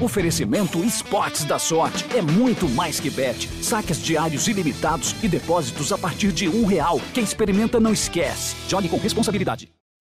[0.00, 2.04] Oferecimento Esportes da Sorte.
[2.16, 3.48] É muito mais que bet.
[3.62, 7.00] Saques diários ilimitados e depósitos a partir de um real.
[7.12, 8.54] Quem experimenta não esquece.
[8.68, 9.77] Jogue com responsabilidade.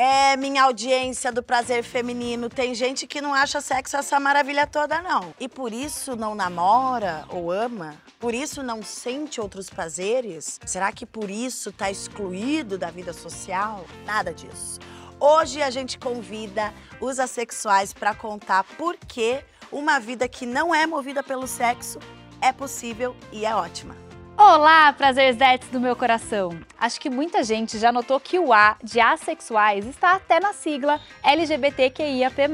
[0.00, 5.02] É, minha audiência do prazer feminino, tem gente que não acha sexo essa maravilha toda,
[5.02, 5.34] não.
[5.40, 7.96] E por isso não namora ou ama?
[8.20, 10.60] Por isso não sente outros prazeres?
[10.64, 13.84] Será que por isso tá excluído da vida social?
[14.06, 14.78] Nada disso.
[15.18, 20.86] Hoje a gente convida os assexuais para contar por que uma vida que não é
[20.86, 21.98] movida pelo sexo
[22.40, 24.07] é possível e é ótima.
[24.40, 26.60] Olá, prazerzetes do meu coração!
[26.78, 31.00] Acho que muita gente já notou que o A de assexuais está até na sigla
[31.24, 32.48] LGBTQIAP+.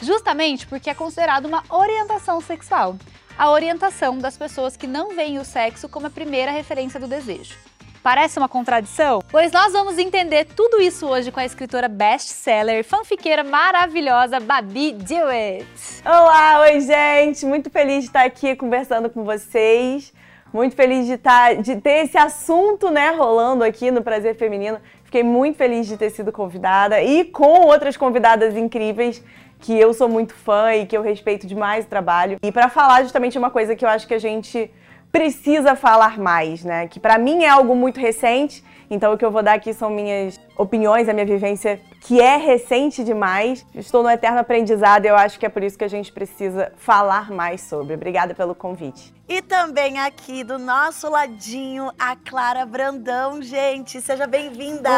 [0.00, 2.96] Justamente porque é considerado uma orientação sexual.
[3.36, 7.56] A orientação das pessoas que não veem o sexo como a primeira referência do desejo.
[8.00, 9.20] Parece uma contradição?
[9.28, 15.66] Pois nós vamos entender tudo isso hoje com a escritora best-seller, fanfiqueira maravilhosa Babi Dewitt.
[16.06, 17.44] Olá, oi gente!
[17.44, 20.12] Muito feliz de estar aqui conversando com vocês.
[20.52, 24.78] Muito feliz de, tá, de ter esse assunto né, rolando aqui no Prazer Feminino.
[25.04, 29.22] Fiquei muito feliz de ter sido convidada e com outras convidadas incríveis
[29.60, 32.38] que eu sou muito fã e que eu respeito demais o trabalho.
[32.42, 34.70] E para falar justamente uma coisa que eu acho que a gente
[35.10, 36.86] precisa falar mais, né?
[36.86, 39.90] Que para mim é algo muito recente então o que eu vou dar aqui são
[39.90, 43.66] minhas opiniões, a minha vivência, que é recente demais.
[43.74, 46.72] Estou no eterno aprendizado e eu acho que é por isso que a gente precisa
[46.76, 47.94] falar mais sobre.
[47.94, 49.12] Obrigada pelo convite.
[49.28, 54.00] E também aqui do nosso ladinho, a Clara Brandão, gente.
[54.00, 54.88] Seja bem-vinda.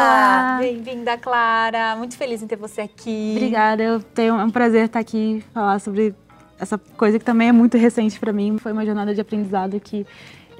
[0.59, 1.95] Bem-vinda, Clara.
[1.97, 3.33] Muito feliz em ter você aqui.
[3.35, 3.83] Obrigada.
[3.83, 6.15] Eu tenho é um prazer estar aqui falar sobre
[6.57, 8.57] essa coisa que também é muito recente para mim.
[8.57, 10.05] Foi uma jornada de aprendizado que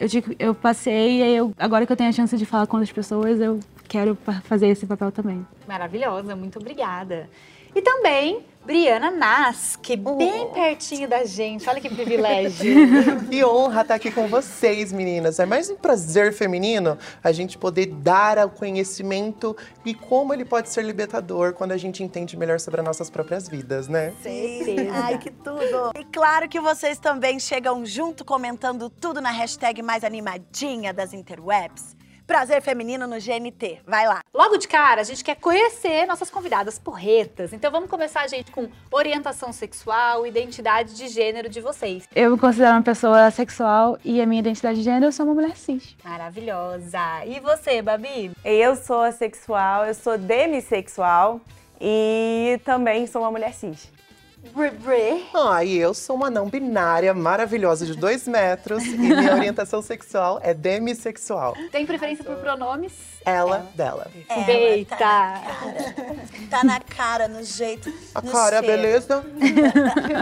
[0.02, 2.92] eu, eu passei e eu, agora que eu tenho a chance de falar com outras
[2.92, 5.46] pessoas, eu quero fazer esse papel também.
[5.68, 7.30] Maravilhosa, muito obrigada.
[7.76, 11.68] E também Briana Nas, que bem pertinho da gente.
[11.68, 12.76] Olha que privilégio.
[13.28, 15.40] que honra estar aqui com vocês, meninas.
[15.40, 20.70] É mais um prazer feminino a gente poder dar ao conhecimento e como ele pode
[20.70, 24.14] ser libertador quando a gente entende melhor sobre as nossas próprias vidas, né?
[24.22, 24.90] Sim.
[24.92, 25.92] Ai, que tudo.
[26.00, 31.96] E claro que vocês também chegam junto comentando tudo na hashtag mais animadinha das interwebs.
[32.32, 33.82] Prazer Feminino no GNT.
[33.86, 34.22] Vai lá.
[34.34, 37.52] Logo de cara, a gente quer conhecer nossas convidadas porretas.
[37.52, 42.08] Então vamos começar, gente, com orientação sexual, identidade de gênero de vocês.
[42.16, 45.36] Eu me considero uma pessoa sexual e a minha identidade de gênero, eu sou uma
[45.36, 45.94] mulher cis.
[46.06, 47.26] Maravilhosa.
[47.26, 48.32] E você, Babi?
[48.46, 51.42] Eu sou assexual, eu sou demissexual
[51.82, 53.92] e também sou uma mulher cis.
[54.44, 59.84] Bre Ah, e eu sou uma não binária maravilhosa de dois metros e minha orientação
[59.84, 61.56] sexual é demissexual.
[61.72, 62.92] Tem preferência por pronomes?
[63.24, 63.72] Ela, Ela.
[63.76, 64.12] dela.
[64.28, 64.96] Ela, Eita!
[64.98, 67.94] Tá na, cara, tá na cara, no jeito.
[68.16, 68.66] A no cara, cheiro.
[68.66, 69.24] beleza?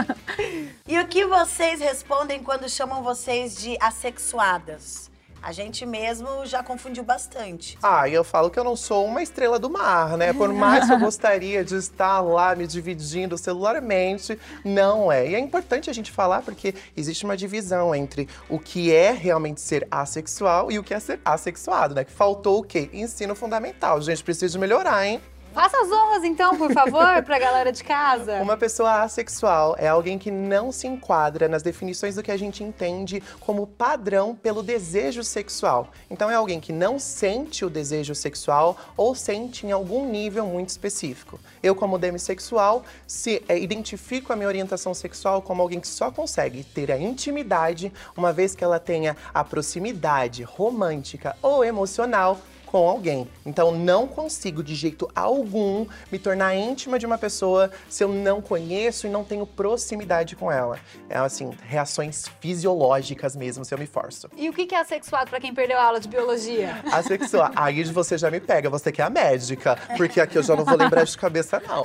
[0.86, 5.09] e o que vocês respondem quando chamam vocês de assexuadas?
[5.42, 7.78] A gente mesmo já confundiu bastante.
[7.82, 10.32] Ah, e eu falo que eu não sou uma estrela do mar, né?
[10.32, 15.30] Por mais que eu gostaria de estar lá me dividindo celularmente, não é.
[15.30, 19.60] E é importante a gente falar porque existe uma divisão entre o que é realmente
[19.60, 22.04] ser assexual e o que é ser assexuado, né?
[22.04, 22.90] Que faltou o quê?
[22.92, 24.00] Ensino fundamental.
[24.02, 25.20] Gente precisa melhorar, hein?
[25.52, 28.36] Faça as honras, então, por favor, para a galera de casa.
[28.36, 32.62] Uma pessoa assexual é alguém que não se enquadra nas definições do que a gente
[32.62, 35.88] entende como padrão pelo desejo sexual.
[36.08, 40.68] Então, é alguém que não sente o desejo sexual ou sente em algum nível muito
[40.68, 41.40] específico.
[41.60, 46.62] Eu, como demissexual, se é, identifico a minha orientação sexual como alguém que só consegue
[46.62, 52.38] ter a intimidade uma vez que ela tenha a proximidade romântica ou emocional
[52.70, 53.26] com alguém.
[53.44, 58.40] Então não consigo de jeito algum me tornar íntima de uma pessoa se eu não
[58.40, 60.78] conheço e não tenho proximidade com ela.
[61.08, 64.30] É assim, reações fisiológicas mesmo se eu me forço.
[64.36, 66.80] E o que é assexuado para quem perdeu a aula de biologia?
[66.92, 67.54] Assexuado.
[67.56, 70.64] Aí você já me pega, você que é a médica, porque aqui eu já não
[70.64, 71.84] vou lembrar de cabeça não.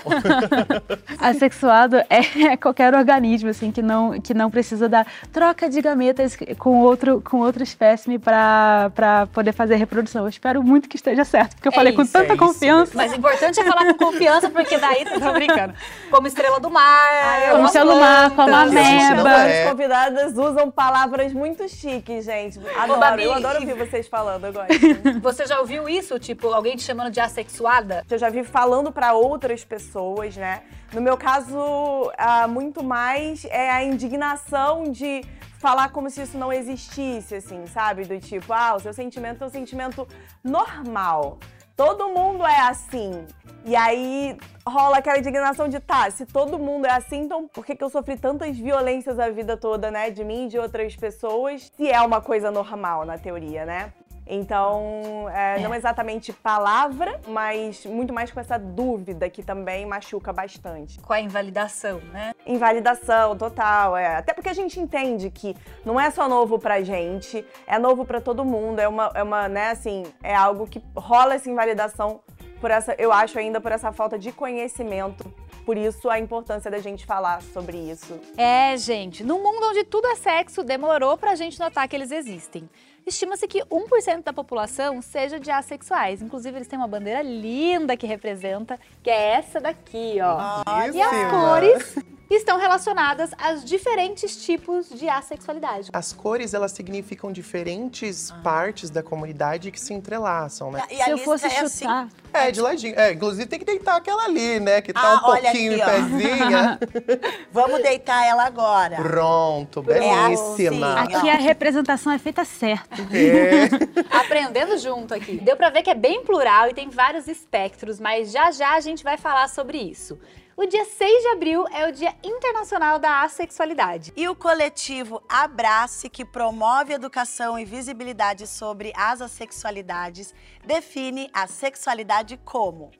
[1.19, 6.81] Assexuado é qualquer organismo assim que não que não precisa da troca de gametas com
[6.81, 10.23] outro com outro espécime para para poder fazer reprodução.
[10.23, 12.35] Eu espero muito muito que esteja certo, porque eu É falei com isso, tanta é
[12.35, 12.91] isso confiança.
[12.93, 15.73] Mas o importante é falar com confiança, porque daí, tô brincando,
[16.11, 19.23] como estrela do mar, eu Como uma estrela do mar, como a ameba.
[19.23, 19.63] Não é.
[19.63, 22.59] As convidadas usam palavras muito chiques, gente.
[22.77, 24.75] Adoro, Babi, eu adoro ouvir vocês falando, eu gosto.
[25.21, 26.19] Você já ouviu isso?
[26.19, 28.05] Tipo, alguém te chamando de assexuada?
[28.09, 30.61] Eu já vi falando pra outras pessoas, né?
[30.93, 35.23] No meu caso, ah, muito mais é a indignação de
[35.59, 38.05] falar como se isso não existisse, assim, sabe?
[38.05, 40.07] Do tipo, ah, o seu sentimento é um sentimento
[40.43, 41.39] normal.
[41.75, 43.25] Todo mundo é assim.
[43.65, 47.75] E aí rola aquela indignação de, tá, se todo mundo é assim, então por que,
[47.75, 50.09] que eu sofri tantas violências a vida toda, né?
[50.09, 53.91] De mim e de outras pessoas, se é uma coisa normal na teoria, né?
[54.27, 60.99] Então, é, não exatamente palavra, mas muito mais com essa dúvida que também machuca bastante.
[60.99, 62.33] Com a invalidação, né?
[62.45, 64.15] Invalidação total, é.
[64.17, 65.55] Até porque a gente entende que
[65.85, 69.47] não é só novo pra gente, é novo pra todo mundo, é uma, é uma,
[69.47, 72.21] né, assim, é algo que rola essa invalidação
[72.59, 75.31] por essa, eu acho ainda por essa falta de conhecimento.
[75.65, 78.19] Por isso a importância da gente falar sobre isso.
[78.37, 82.69] É, gente, num mundo onde tudo é sexo, demorou pra gente notar que eles existem.
[83.07, 86.23] Estima-se que 1% da população seja de assexuais.
[86.23, 90.63] Inclusive, eles têm uma bandeira linda que representa, que é essa daqui, ó.
[90.91, 91.95] E as cores
[92.33, 95.89] estão relacionadas aos diferentes tipos de assexualidade.
[95.93, 100.81] As cores, elas significam diferentes partes da comunidade que se entrelaçam, né?
[100.89, 101.85] E Se a eu fosse é assim.
[101.85, 102.99] chutar, É, de ladinho.
[102.99, 104.81] É, inclusive tem que deitar aquela ali, né?
[104.81, 106.79] Que tá Ah, um pouquinho aqui, pezinha.
[107.51, 108.95] Vamos deitar ela agora.
[108.97, 111.01] Pronto, É belíssima.
[111.01, 111.15] assim.
[111.15, 113.01] aqui a representação é feita certo.
[113.13, 113.69] É.
[114.17, 115.37] Aprendendo junto aqui.
[115.37, 118.79] Deu pra ver que é bem plural e tem vários espectros, mas já já a
[118.79, 120.17] gente vai falar sobre isso.
[120.57, 124.13] O dia 6 de abril é o Dia Internacional da Assexualidade.
[124.15, 130.33] E o coletivo Abrace, que promove educação e visibilidade sobre as assexualidades,
[130.65, 132.91] define a sexualidade como: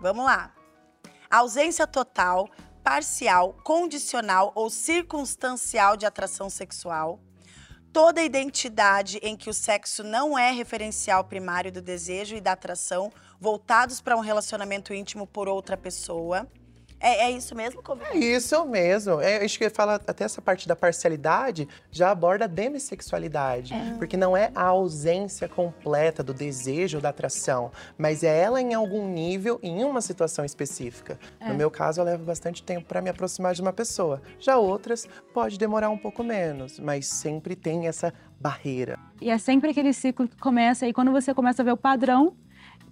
[0.00, 0.54] vamos lá,
[1.28, 2.48] ausência total,
[2.84, 7.18] parcial, condicional ou circunstancial de atração sexual,
[7.92, 13.12] toda identidade em que o sexo não é referencial primário do desejo e da atração,
[13.40, 16.48] voltados para um relacionamento íntimo por outra pessoa.
[17.02, 18.16] É, é isso mesmo, convidado?
[18.16, 19.20] Isso mesmo.
[19.20, 23.74] É, acho que fala até essa parte da parcialidade já aborda a demissexualidade.
[23.98, 28.72] Porque não é a ausência completa do desejo ou da atração, mas é ela em
[28.72, 31.18] algum nível, em uma situação específica.
[31.40, 34.22] No meu caso, eu levo bastante tempo para me aproximar de uma pessoa.
[34.38, 38.98] Já outras, pode demorar um pouco menos, mas sempre tem essa barreira.
[39.20, 42.36] E é sempre aquele ciclo que começa, e quando você começa a ver o padrão,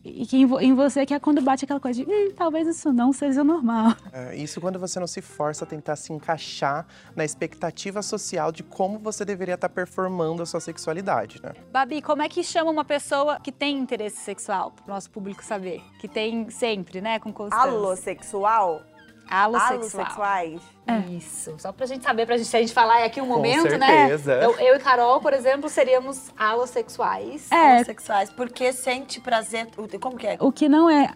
[0.05, 2.67] e que em, vo- em você que é quando bate aquela coisa de "Hum, talvez
[2.67, 3.95] isso não seja normal.
[4.13, 8.63] É, Isso quando você não se força a tentar se encaixar na expectativa social de
[8.63, 11.53] como você deveria estar performando a sua sexualidade, né?
[11.73, 15.45] Babi, como é que chama uma pessoa que tem interesse sexual, para o nosso público
[15.45, 15.83] saber?
[16.01, 17.69] Que tem sempre, né, com constância.
[17.71, 18.83] Alossexual?
[19.31, 19.73] Alossexual.
[19.79, 20.61] Alossexuais?
[21.09, 21.55] Isso.
[21.59, 24.37] Só pra gente saber, pra gente, se a gente falar aqui um Com momento, certeza.
[24.37, 24.45] né?
[24.45, 27.51] Eu, eu e Carol, por exemplo, seríamos alossexuais.
[27.51, 29.69] É, Homossexuais, porque sente prazer.
[30.01, 30.37] Como que é?
[30.41, 31.13] o que não é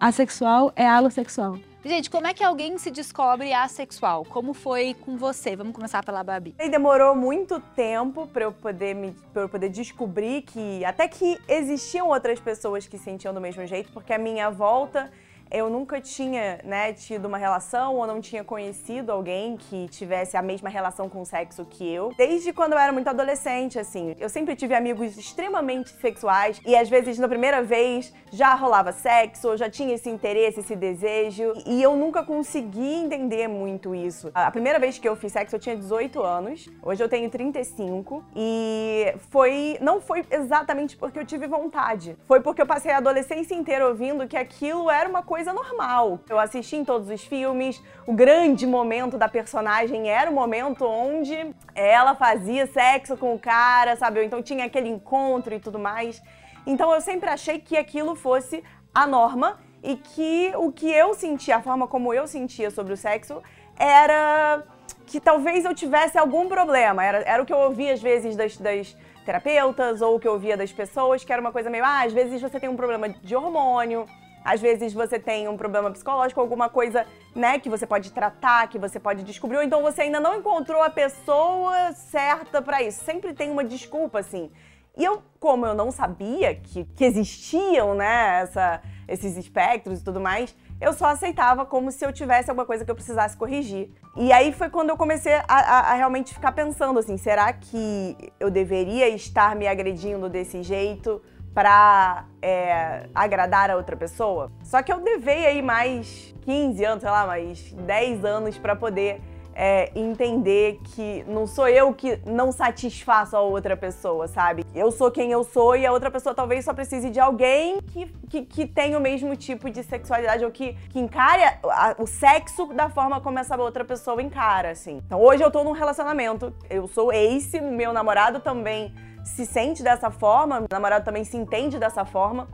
[0.00, 1.58] assexual é alossexual.
[1.84, 4.24] Gente, como é que alguém se descobre assexual?
[4.24, 5.54] Como foi com você?
[5.54, 6.54] Vamos começar pela Babi.
[6.58, 11.38] E demorou muito tempo para eu poder me para eu poder descobrir que até que
[11.46, 15.10] existiam outras pessoas que sentiam do mesmo jeito, porque a minha volta
[15.50, 20.42] eu nunca tinha, né, tido uma relação ou não tinha conhecido alguém que tivesse a
[20.42, 22.12] mesma relação com o sexo que eu.
[22.16, 24.14] Desde quando eu era muito adolescente, assim.
[24.18, 29.48] Eu sempre tive amigos extremamente sexuais e às vezes na primeira vez já rolava sexo,
[29.48, 34.30] eu já tinha esse interesse, esse desejo e eu nunca consegui entender muito isso.
[34.34, 38.24] A primeira vez que eu fiz sexo eu tinha 18 anos, hoje eu tenho 35
[38.36, 42.16] e foi não foi exatamente porque eu tive vontade.
[42.26, 46.20] Foi porque eu passei a adolescência inteira ouvindo que aquilo era uma coisa normal.
[46.28, 51.54] Eu assisti em todos os filmes, o grande momento da personagem era o momento onde
[51.74, 54.24] ela fazia sexo com o cara, sabe?
[54.24, 56.22] Então tinha aquele encontro e tudo mais.
[56.66, 58.62] Então eu sempre achei que aquilo fosse
[58.94, 62.96] a norma e que o que eu sentia, a forma como eu sentia sobre o
[62.96, 63.42] sexo,
[63.78, 64.64] era
[65.06, 67.04] que talvez eu tivesse algum problema.
[67.04, 70.32] Era, era o que eu ouvia às vezes das, das terapeutas ou o que eu
[70.32, 73.08] ouvia das pessoas, que era uma coisa meio, ah, às vezes você tem um problema
[73.08, 74.06] de hormônio,
[74.52, 78.78] às vezes você tem um problema psicológico, alguma coisa, né, que você pode tratar, que
[78.78, 83.04] você pode descobrir, ou então você ainda não encontrou a pessoa certa pra isso.
[83.04, 84.50] Sempre tem uma desculpa, assim.
[84.96, 90.18] E eu, como eu não sabia que, que existiam, né, essa, esses espectros e tudo
[90.20, 93.90] mais, eu só aceitava como se eu tivesse alguma coisa que eu precisasse corrigir.
[94.16, 98.16] E aí foi quando eu comecei a, a- a realmente ficar pensando assim, será que
[98.40, 101.20] eu deveria estar me agredindo desse jeito
[101.58, 104.48] pra é, agradar a outra pessoa.
[104.62, 109.20] Só que eu levei aí mais 15 anos, sei lá, mais 10 anos pra poder
[109.56, 114.64] é, entender que não sou eu que não satisfaço a outra pessoa, sabe?
[114.72, 118.06] Eu sou quem eu sou e a outra pessoa talvez só precise de alguém que,
[118.30, 122.66] que, que tenha o mesmo tipo de sexualidade ou que, que encare a- o sexo
[122.66, 125.02] da forma como essa outra pessoa encara, assim.
[125.04, 130.10] Então hoje eu tô num relacionamento, eu sou ace, meu namorado também se sente dessa
[130.10, 132.48] forma, meu namorado também se entende dessa forma.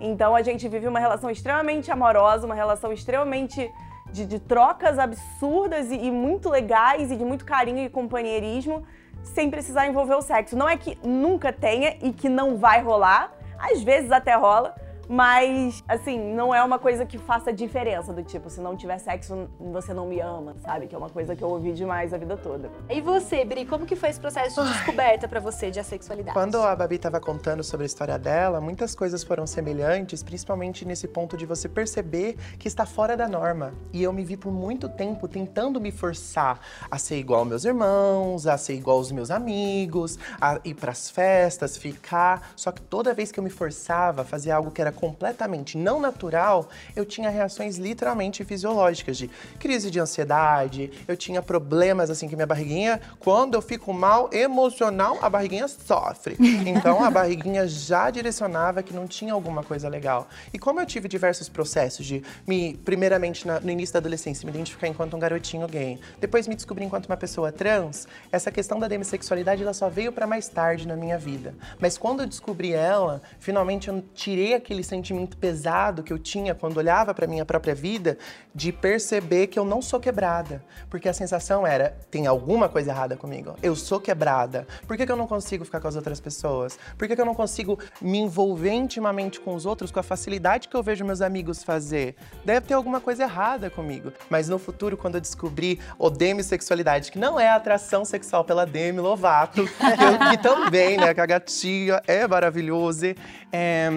[0.00, 3.70] Então a gente vive uma relação extremamente amorosa, uma relação extremamente
[4.12, 8.84] de, de trocas absurdas e, e muito legais e de muito carinho e companheirismo,
[9.22, 10.56] sem precisar envolver o sexo.
[10.56, 14.74] Não é que nunca tenha e que não vai rolar, às vezes até rola,
[15.10, 19.48] mas assim, não é uma coisa que faça diferença do tipo, se não tiver sexo,
[19.58, 20.86] você não me ama, sabe?
[20.86, 22.70] Que é uma coisa que eu ouvi demais a vida toda.
[22.88, 26.32] E você, Bri, como que foi esse processo de descoberta pra você de assexualidade?
[26.32, 31.08] Quando a Babi estava contando sobre a história dela, muitas coisas foram semelhantes, principalmente nesse
[31.08, 33.74] ponto de você perceber que está fora da norma.
[33.92, 37.64] E eu me vi por muito tempo tentando me forçar a ser igual aos meus
[37.64, 42.52] irmãos, a ser igual aos meus amigos, a ir para as festas, ficar.
[42.54, 45.98] Só que toda vez que eu me forçava a fazer algo que era completamente não
[45.98, 52.36] natural, eu tinha reações literalmente fisiológicas de crise de ansiedade, eu tinha problemas assim que
[52.36, 56.36] minha barriguinha, quando eu fico mal emocional, a barriguinha sofre.
[56.66, 60.28] Então a barriguinha já direcionava que não tinha alguma coisa legal.
[60.52, 64.52] E como eu tive diversos processos de me, primeiramente na- no início da adolescência, me
[64.52, 68.86] identificar enquanto um garotinho gay, depois me descobrir enquanto uma pessoa trans, essa questão da
[68.86, 71.54] demissexualidade ela só veio para mais tarde na minha vida.
[71.78, 76.76] Mas quando eu descobri ela, finalmente eu tirei aquele sentimento pesado que eu tinha quando
[76.76, 78.18] olhava para minha própria vida,
[78.54, 83.16] de perceber que eu não sou quebrada, porque a sensação era tem alguma coisa errada
[83.16, 83.54] comigo.
[83.62, 84.66] Eu sou quebrada.
[84.86, 86.78] Por que, que eu não consigo ficar com as outras pessoas?
[86.98, 90.68] Por que, que eu não consigo me envolver intimamente com os outros com a facilidade
[90.68, 92.16] que eu vejo meus amigos fazer?
[92.44, 94.12] Deve ter alguma coisa errada comigo.
[94.28, 98.98] Mas no futuro, quando eu descobri o demissexualidade, que não é atração sexual pela Demi
[99.00, 103.14] Lovato, que, eu- que também, né, que a gatinha é maravilhosa,
[103.52, 103.88] é,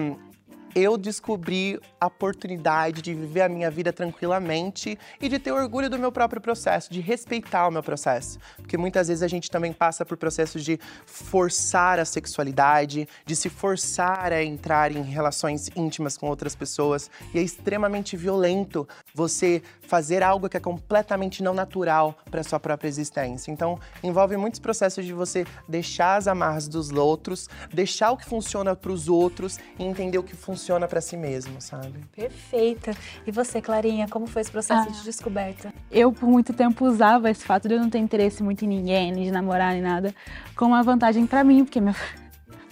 [0.74, 5.98] eu descobri a oportunidade de viver a minha vida tranquilamente e de ter orgulho do
[5.98, 8.38] meu próprio processo, de respeitar o meu processo.
[8.56, 13.48] Porque muitas vezes a gente também passa por processos de forçar a sexualidade, de se
[13.48, 17.10] forçar a entrar em relações íntimas com outras pessoas.
[17.32, 22.88] E é extremamente violento você fazer algo que é completamente não natural para sua própria
[22.88, 23.50] existência.
[23.50, 28.74] Então, envolve muitos processos de você deixar as amarras dos outros, deixar o que funciona
[28.74, 31.93] para os outros e entender o que funciona para si mesmo, sabe?
[32.14, 32.92] Perfeita.
[33.26, 34.92] E você, Clarinha, como foi esse processo Ah.
[34.92, 35.72] de descoberta?
[35.90, 39.12] Eu, por muito tempo, usava esse fato de eu não ter interesse muito em ninguém,
[39.12, 40.14] nem de namorar, nem nada,
[40.56, 41.94] como uma vantagem pra mim, porque minha,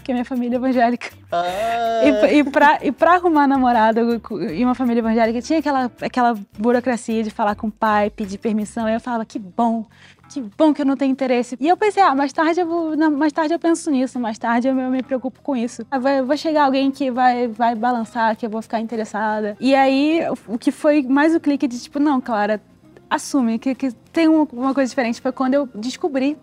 [0.02, 1.06] porque minha família é evangélica.
[2.04, 4.00] E, pra- e, pra, e pra arrumar namorada
[4.50, 8.84] em uma família evangélica, tinha aquela, aquela burocracia de falar com o pai, pedir permissão.
[8.86, 9.86] Aí eu falava, que bom,
[10.28, 11.56] que bom que eu não tenho interesse.
[11.60, 14.66] E eu pensei, ah, mais tarde eu, vou, mais tarde eu penso nisso, mais tarde
[14.66, 15.86] eu, me- preocupo com isso.
[15.90, 19.56] Ah, Vai, vai chegar alguém que vai, vai balançar, que eu vou ficar interessada.
[19.60, 22.60] E aí, o, o que foi mais o clique de tipo, não, Clara,
[23.08, 25.20] assume que, que tem uma, uma coisa diferente.
[25.20, 26.36] Foi quando eu descobri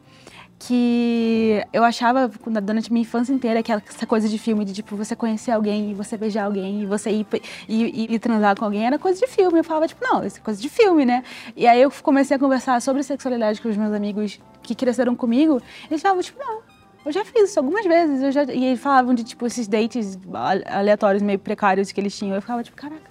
[0.62, 2.30] que eu achava
[2.62, 5.94] durante minha infância inteira que essa coisa de filme de tipo você conhecer alguém e
[5.94, 7.26] você beijar alguém e você ir
[7.68, 9.60] e, e- e transar com alguém era coisa de filme.
[9.60, 11.24] Eu falava tipo, não, isso é coisa de filme, né?
[11.56, 15.62] E aí eu comecei a conversar sobre sexualidade com os meus amigos que cresceram comigo.
[15.90, 16.60] Eles falavam tipo, não,
[17.06, 18.22] eu já fiz isso algumas vezes.
[18.22, 18.44] Eu já...
[18.44, 20.20] E eles falavam de tipo esses dates
[20.70, 22.36] aleatórios meio precários que eles tinham.
[22.36, 23.10] Eu ficava tipo, caraca,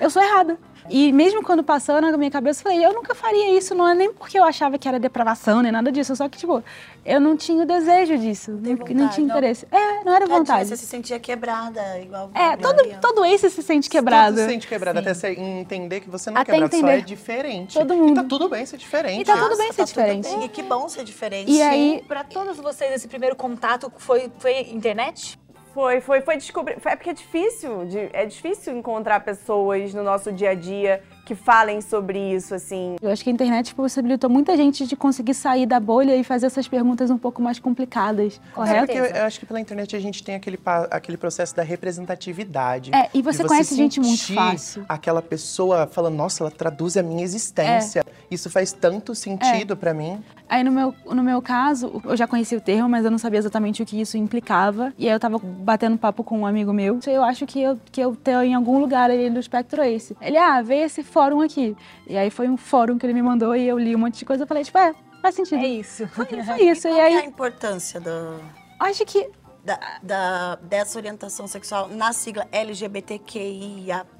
[0.00, 0.56] eu sou errada.
[0.90, 3.94] E mesmo quando passou na minha cabeça, eu falei, eu nunca faria isso, não é
[3.94, 6.62] nem porque eu achava que era depravação, nem nada disso, só que, tipo,
[7.04, 9.34] eu não tinha o desejo disso, nem, nem vontade, tinha não.
[9.36, 9.66] interesse.
[9.70, 10.68] É, não era vontade.
[10.68, 14.36] Você se sentia quebrada, igual É, a todo, todo esse se sente quebrado.
[14.36, 16.98] Todo se sente quebrado, até você entender que você não é Até quebrado, só entender.
[16.98, 17.74] é diferente.
[17.78, 18.14] Todo E mundo.
[18.22, 19.20] tá tudo bem ser diferente.
[19.20, 20.28] E tá tudo Nossa, bem ser tá diferente.
[20.28, 21.50] bem, E que bom ser diferente.
[21.50, 25.38] E aí, Pra todos vocês, esse primeiro contato foi, foi internet?
[25.74, 26.78] Foi, foi, foi descobrir.
[26.80, 31.02] foi- É porque é difícil, de- é difícil encontrar pessoas no nosso dia a dia
[31.24, 32.96] que falem sobre isso, assim.
[33.00, 36.46] eu acho que a internet possibilitou muita gente de conseguir sair da bolha e fazer
[36.46, 38.86] essas perguntas um pouco mais complicadas, É correto?
[38.86, 40.58] porque eu, eu acho que pela internet a gente tem aquele,
[40.90, 42.90] aquele processo da representatividade.
[42.94, 44.84] É, e você conhece gente muito fácil.
[44.88, 48.04] Aquela pessoa falando, nossa, ela traduz a minha existência.
[48.30, 50.22] Isso faz tanto sentido pra mim.
[50.52, 53.38] Aí no meu, no meu caso, eu já conhecia o termo, mas eu não sabia
[53.38, 54.92] exatamente o que isso implicava.
[54.98, 57.00] E aí eu tava batendo papo com um amigo meu.
[57.06, 60.14] Eu acho que eu, que eu tenho em algum lugar ali do espectro esse.
[60.20, 61.74] Ele, ah, vê esse fórum aqui.
[62.06, 64.26] E aí foi um fórum que ele me mandou e eu li um monte de
[64.26, 64.42] coisa.
[64.42, 65.64] Eu falei, tipo, é, faz sentido.
[65.64, 66.06] É isso.
[66.08, 66.82] Foi, foi isso.
[66.86, 68.38] Qual E que é aí, a importância do...
[68.78, 69.30] acho que
[69.64, 74.10] da, da- dessa orientação sexual na sigla LGBTQIAP+.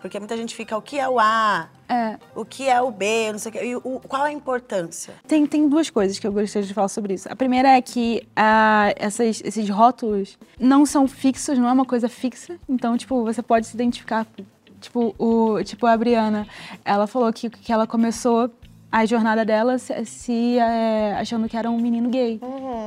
[0.00, 1.68] Porque muita gente fica, o que é o A?
[1.88, 3.32] É, O que é o B?
[3.32, 3.64] Não sei o quê.
[3.64, 5.14] E o- qual a importância?
[5.26, 7.28] Tem, tem duas coisas que eu gostaria de falar sobre isso.
[7.30, 12.08] A primeira é que ah, essas- esses rótulos não são fixos, não é uma coisa
[12.08, 12.56] fixa.
[12.68, 14.26] Então, tipo, você pode se identificar.
[14.80, 16.46] Tipo, o, tipo a Briana,
[16.84, 18.50] ela falou que, que ela começou
[18.92, 22.40] a jornada dela se, se, eh, achando que era um menino gay.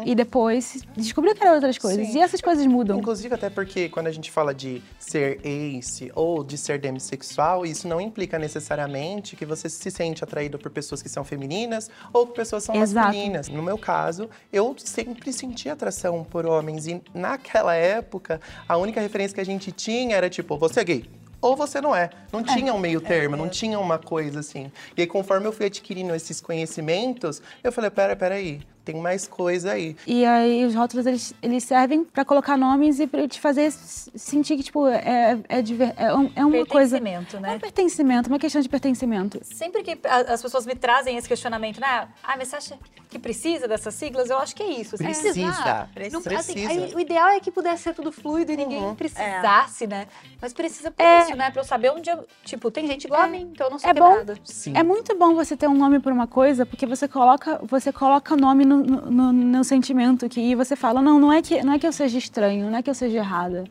[0.05, 2.07] E depois descobriu que era outras coisas.
[2.07, 2.17] Sim.
[2.17, 2.99] E essas coisas mudam.
[2.99, 7.87] Inclusive, até porque quando a gente fala de ser ace ou de ser demissexual, isso
[7.87, 12.33] não implica necessariamente que você se sente atraído por pessoas que são femininas ou que
[12.33, 13.07] pessoas são Exato.
[13.07, 13.47] masculinas.
[13.47, 16.87] No meu caso, eu sempre senti atração por homens.
[16.87, 21.22] E naquela época, a única referência que a gente tinha era tipo, você é gay.
[21.43, 22.09] Ou você não é.
[22.31, 24.71] Não tinha um meio termo, não tinha uma coisa assim.
[24.95, 29.27] E aí, conforme eu fui adquirindo esses conhecimentos, eu falei, pera, pera aí, tem mais
[29.27, 29.95] coisa aí.
[30.05, 34.57] E aí os rótulos eles, eles servem pra colocar nomes e pra te fazer sentir
[34.57, 37.55] que tipo é é, de ver- é, um- é uma coisa Pertencimento, é né?
[37.55, 39.39] um pertencimento, uma questão de pertencimento.
[39.43, 42.07] Sempre que a- as pessoas me trazem esse questionamento, né?
[42.23, 42.77] Ah, mas você acha
[43.09, 44.29] que precisa dessas siglas?
[44.29, 44.97] Eu acho que é isso.
[44.97, 45.33] Precisa.
[45.33, 45.89] precisar.
[45.93, 46.29] Precisa.
[46.29, 50.07] Não- assim, aí o ideal é que pudesse ser tudo fluido e ninguém precisasse, né?
[50.41, 51.21] Mas precisa por É.
[51.21, 51.49] isso, né?
[51.51, 52.25] Pra eu saber onde eu...
[52.43, 54.07] Tipo, tem gente igual a mim, então eu não sou É bom.
[54.17, 54.37] quebrada.
[54.43, 54.73] Sim.
[54.75, 58.35] É muito bom você ter um nome pra uma coisa, porque você coloca você coloca
[58.35, 61.79] nome no, no, no- no sentimento que você fala não não é que não é
[61.79, 63.63] que eu seja estranho, não é que eu seja errada,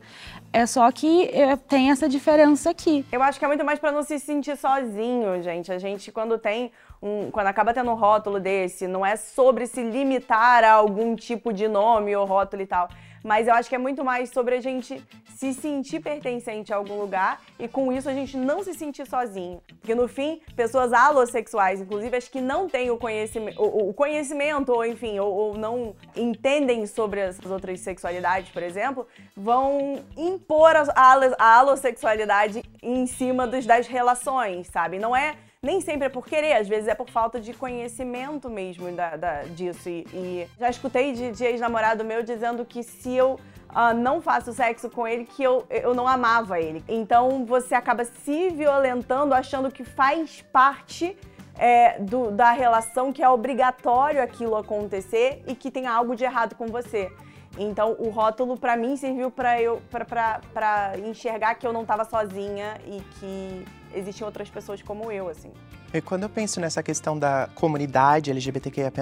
[0.51, 1.29] é só que
[1.67, 3.05] tem essa diferença aqui.
[3.11, 5.71] Eu acho que é muito mais pra não se sentir sozinho, gente.
[5.71, 7.29] A gente, quando tem um.
[7.31, 11.67] Quando acaba tendo um rótulo desse, não é sobre se limitar a algum tipo de
[11.67, 12.87] nome ou rótulo e tal.
[13.23, 15.01] Mas eu acho que é muito mais sobre a gente
[15.35, 19.61] se sentir pertencente a algum lugar e com isso a gente não se sentir sozinho.
[19.79, 24.71] Porque no fim, pessoas alossexuais, inclusive as que não têm o conhecimento, o, o conhecimento
[24.71, 30.83] ou enfim, ou, ou não entendem sobre as outras sexualidades, por exemplo, vão impor a,
[30.95, 34.99] a a alossexualidade em cima dos, das relações, sabe?
[34.99, 38.91] Não é nem sempre é por querer, às vezes é por falta de conhecimento mesmo
[38.91, 39.87] da, da- disso.
[39.89, 44.51] E, e já escutei de, de ex-namorado meu dizendo que se eu ah, não faço
[44.53, 46.83] sexo com ele, que eu, eu não amava ele.
[46.87, 51.17] Então você acaba se violentando, achando que faz parte
[51.57, 56.55] é, do- da relação, que é obrigatório aquilo acontecer e que tem algo de errado
[56.55, 57.09] com você.
[57.57, 62.75] Então, o rótulo, pra mim, serviu pra eu pra enxergar que eu não tava sozinha
[62.87, 65.51] e que existiam outras pessoas como eu, assim.
[65.93, 68.99] E quando eu penso nessa questão da comunidade LGBTQIAP+,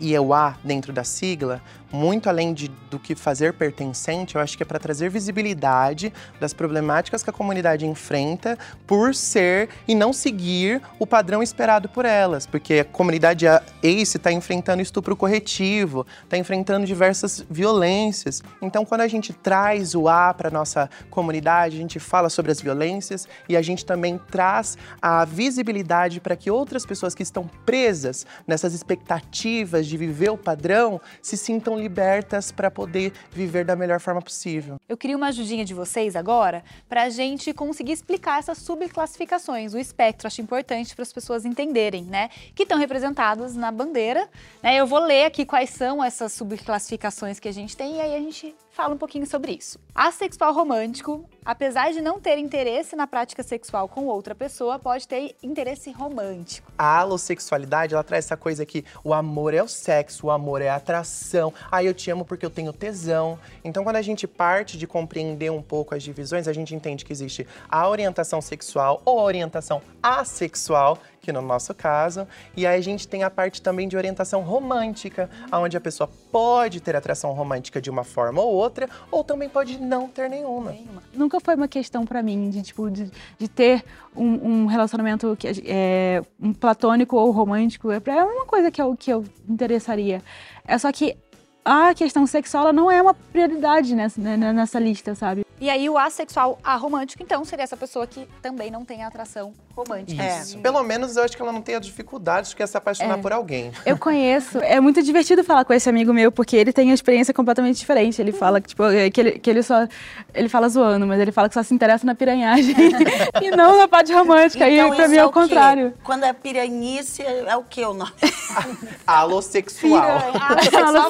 [0.00, 1.60] e o A dentro da sigla,
[1.92, 6.52] muito além de, do que fazer pertencente, eu acho que é para trazer visibilidade das
[6.52, 12.46] problemáticas que a comunidade enfrenta por ser e não seguir o padrão esperado por elas.
[12.46, 18.42] Porque a comunidade ACE está enfrentando estupro corretivo, está enfrentando diversas violências.
[18.60, 22.60] Então, quando a gente traz o A para nossa comunidade, a gente fala sobre as
[22.60, 28.26] violências e a gente também traz a visibilidade para que outras pessoas que estão presas
[28.46, 34.22] nessas expectativas de viver o padrão se sintam libertas para poder viver da melhor forma
[34.22, 34.76] possível.
[34.88, 39.78] Eu queria uma ajudinha de vocês agora para a gente conseguir explicar essas subclassificações, o
[39.78, 40.26] espectro.
[40.26, 42.30] Acho importante para as pessoas entenderem, né?
[42.54, 44.28] Que estão representadas na bandeira.
[44.62, 44.76] Né?
[44.76, 48.20] Eu vou ler aqui quais são essas subclassificações que a gente tem e aí a
[48.20, 49.78] gente fala um pouquinho sobre isso.
[49.94, 55.34] Assexual romântico, apesar de não ter interesse na prática sexual com outra pessoa, pode ter
[55.42, 56.70] interesse romântico.
[56.76, 60.68] A alossexualidade, ela traz essa coisa que o amor é o sexo, o amor é
[60.68, 61.54] a atração.
[61.72, 63.38] Ah, eu te amo porque eu tenho tesão.
[63.64, 67.12] Então, quando a gente parte de compreender um pouco as divisões, a gente entende que
[67.12, 70.98] existe a orientação sexual ou a orientação assexual,
[71.32, 75.76] no nosso caso, e aí a gente tem a parte também de orientação romântica, onde
[75.76, 80.08] a pessoa pode ter atração romântica de uma forma ou outra, ou também pode não
[80.08, 80.74] ter nenhuma.
[81.12, 83.84] Nunca foi uma questão pra mim de tipo de, de ter
[84.14, 87.90] um, um relacionamento que é um platônico ou romântico.
[87.90, 90.22] É é uma coisa que eu que eu interessaria.
[90.66, 91.16] É só que
[91.64, 95.45] a questão sexual não é uma prioridade nessa, né, nessa lista, sabe?
[95.60, 100.22] E aí o assexual aromântico, então, seria essa pessoa que também não tem atração romântica.
[100.22, 100.58] Isso.
[100.58, 103.22] Pelo menos eu acho que ela não tem a dificuldade de querer se apaixonar É.
[103.22, 103.70] por alguém.
[103.84, 104.58] Eu conheço.
[104.58, 108.20] É muito divertido falar com esse amigo meu, porque ele tem uma experiência completamente diferente.
[108.20, 109.86] Ele fala que, tipo, é, que ele, que ele só.
[110.34, 112.74] Ele fala zoando, mas ele fala que só se interessa na piranhagem
[113.42, 114.68] e não na parte romântica.
[114.68, 115.40] e pra isso mim é o o quê?
[115.40, 115.94] contrário.
[116.04, 118.12] Quando é piranhice, é o que o nome?
[119.06, 120.02] Alossexual.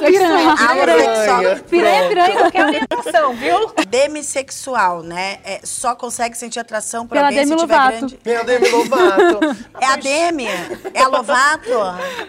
[0.00, 0.54] Piranha.
[0.56, 1.56] Alossexual.
[1.68, 3.70] Piranha, piranha, qualquer orientação, viu?
[3.88, 4.35] Demissexual.
[4.36, 5.38] Sexual, né?
[5.44, 7.98] É, só consegue sentir atração por Pela alguém Demi se tiver Lovato.
[7.98, 8.18] grande.
[8.22, 9.66] Meu Demi Lovato.
[9.80, 10.46] É a Demi?
[10.94, 11.70] É a Lovato?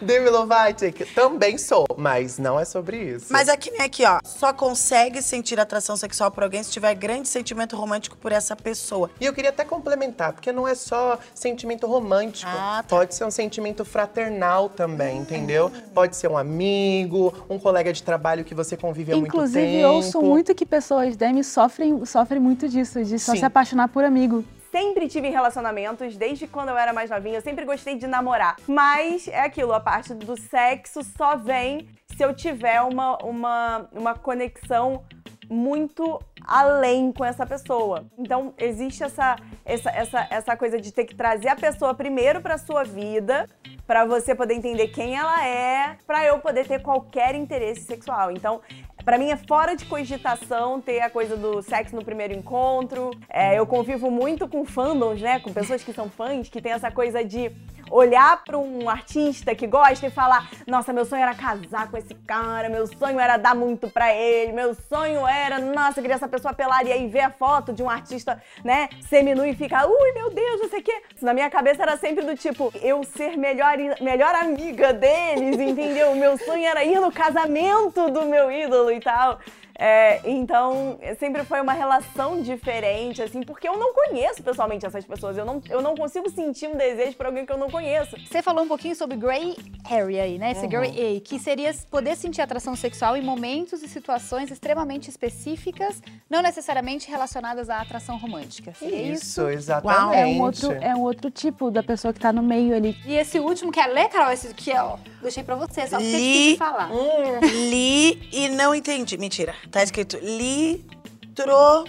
[0.02, 3.28] Demi Lovato, que também sou, mas não é sobre isso.
[3.30, 4.20] Mas aqui, né, aqui, ó.
[4.24, 9.10] Só consegue sentir atração sexual por alguém se tiver grande sentimento romântico por essa pessoa.
[9.20, 12.52] E eu queria até complementar, porque não é só sentimento romântico.
[12.54, 12.96] Ah, tá.
[12.96, 15.72] Pode ser um sentimento fraternal também, entendeu?
[15.94, 19.38] Pode ser um amigo, um colega de trabalho que você convive há muito tempo.
[19.38, 23.40] Inclusive, eu ouço muito que pessoas Demi sofrem, sofrem muito disso, de só Sim.
[23.40, 24.44] se apaixonar por amigo.
[24.72, 28.58] Sempre tive relacionamentos, desde quando eu era mais novinha, eu sempre gostei de namorar.
[28.68, 34.16] Mas é aquilo, a parte do sexo só vem se eu tiver uma, uma, uma
[34.16, 35.04] conexão
[35.50, 38.06] muito além com essa pessoa.
[38.18, 42.58] Então, existe essa, essa, essa, essa coisa de ter que trazer a pessoa primeiro pra
[42.58, 43.48] sua vida,
[43.86, 48.32] pra você poder entender quem ela é, pra eu poder ter qualquer interesse sexual.
[48.32, 48.62] Então,
[49.08, 53.12] Pra mim é fora de cogitação ter a coisa do sexo no primeiro encontro.
[53.30, 55.40] É, eu convivo muito com fandoms, né?
[55.40, 57.50] Com pessoas que são fãs, que tem essa coisa de
[57.90, 62.14] olhar pra um artista que gosta e falar: Nossa, meu sonho era casar com esse
[62.14, 66.54] cara, meu sonho era dar muito pra ele, meu sonho era, nossa, queria essa pessoa
[66.54, 66.90] pelada.
[66.90, 70.62] E aí ver a foto de um artista, né, seminu e ficar, ui, meu Deus,
[70.62, 71.02] não sei o quê.
[71.22, 76.12] Na minha cabeça era sempre do tipo, eu ser melhor, melhor amiga deles, entendeu?
[76.12, 79.40] O meu sonho era ir no casamento do meu ídolo e tal.
[79.80, 85.38] É, então, sempre foi uma relação diferente, assim, porque eu não conheço pessoalmente essas pessoas.
[85.38, 88.18] Eu não, eu não consigo sentir um desejo por alguém que eu não conheço.
[88.28, 89.56] Você falou um pouquinho sobre Grey
[89.90, 90.52] Area aí, né?
[90.52, 96.02] Esse Grey Area, que seria poder sentir atração sexual em momentos e situações extremamente específicas,
[96.28, 98.74] não necessariamente relacionadas à atração romântica.
[98.74, 99.24] Seria isso?
[99.24, 100.16] Isso, exatamente.
[100.16, 102.98] É um, outro, é um outro tipo da pessoa que tá no meio ali.
[103.06, 106.00] E esse último que é ler, Carol, esse que é, ó, deixei pra você, só
[106.00, 106.90] esqueci de falar.
[107.70, 109.18] Li e não entendi.
[109.18, 109.54] Mentira.
[109.72, 111.86] Tá escrito litro,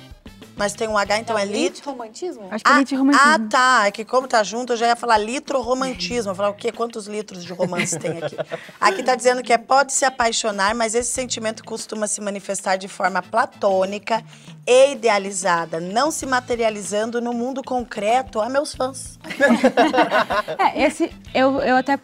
[0.59, 1.91] mas tem um H, então é litro.
[1.91, 2.43] romantismo?
[2.51, 3.27] Acho que te romantismo.
[3.27, 3.87] ah, tá.
[3.87, 6.31] É que como tá junto, eu já ia falar litro romantismo.
[6.31, 6.73] Eu ia falar o quê?
[6.73, 8.37] Quantos litros de romance tem aqui?
[8.81, 12.89] Aqui tá dizendo que é pode se apaixonar, mas esse sentimento costuma se manifestar de
[12.89, 14.23] forma platônica
[14.67, 18.41] e idealizada, não se materializando no mundo concreto.
[18.41, 19.19] Ah, meus fãs.
[20.59, 21.11] É, esse.
[21.35, 21.97] Eu, eu até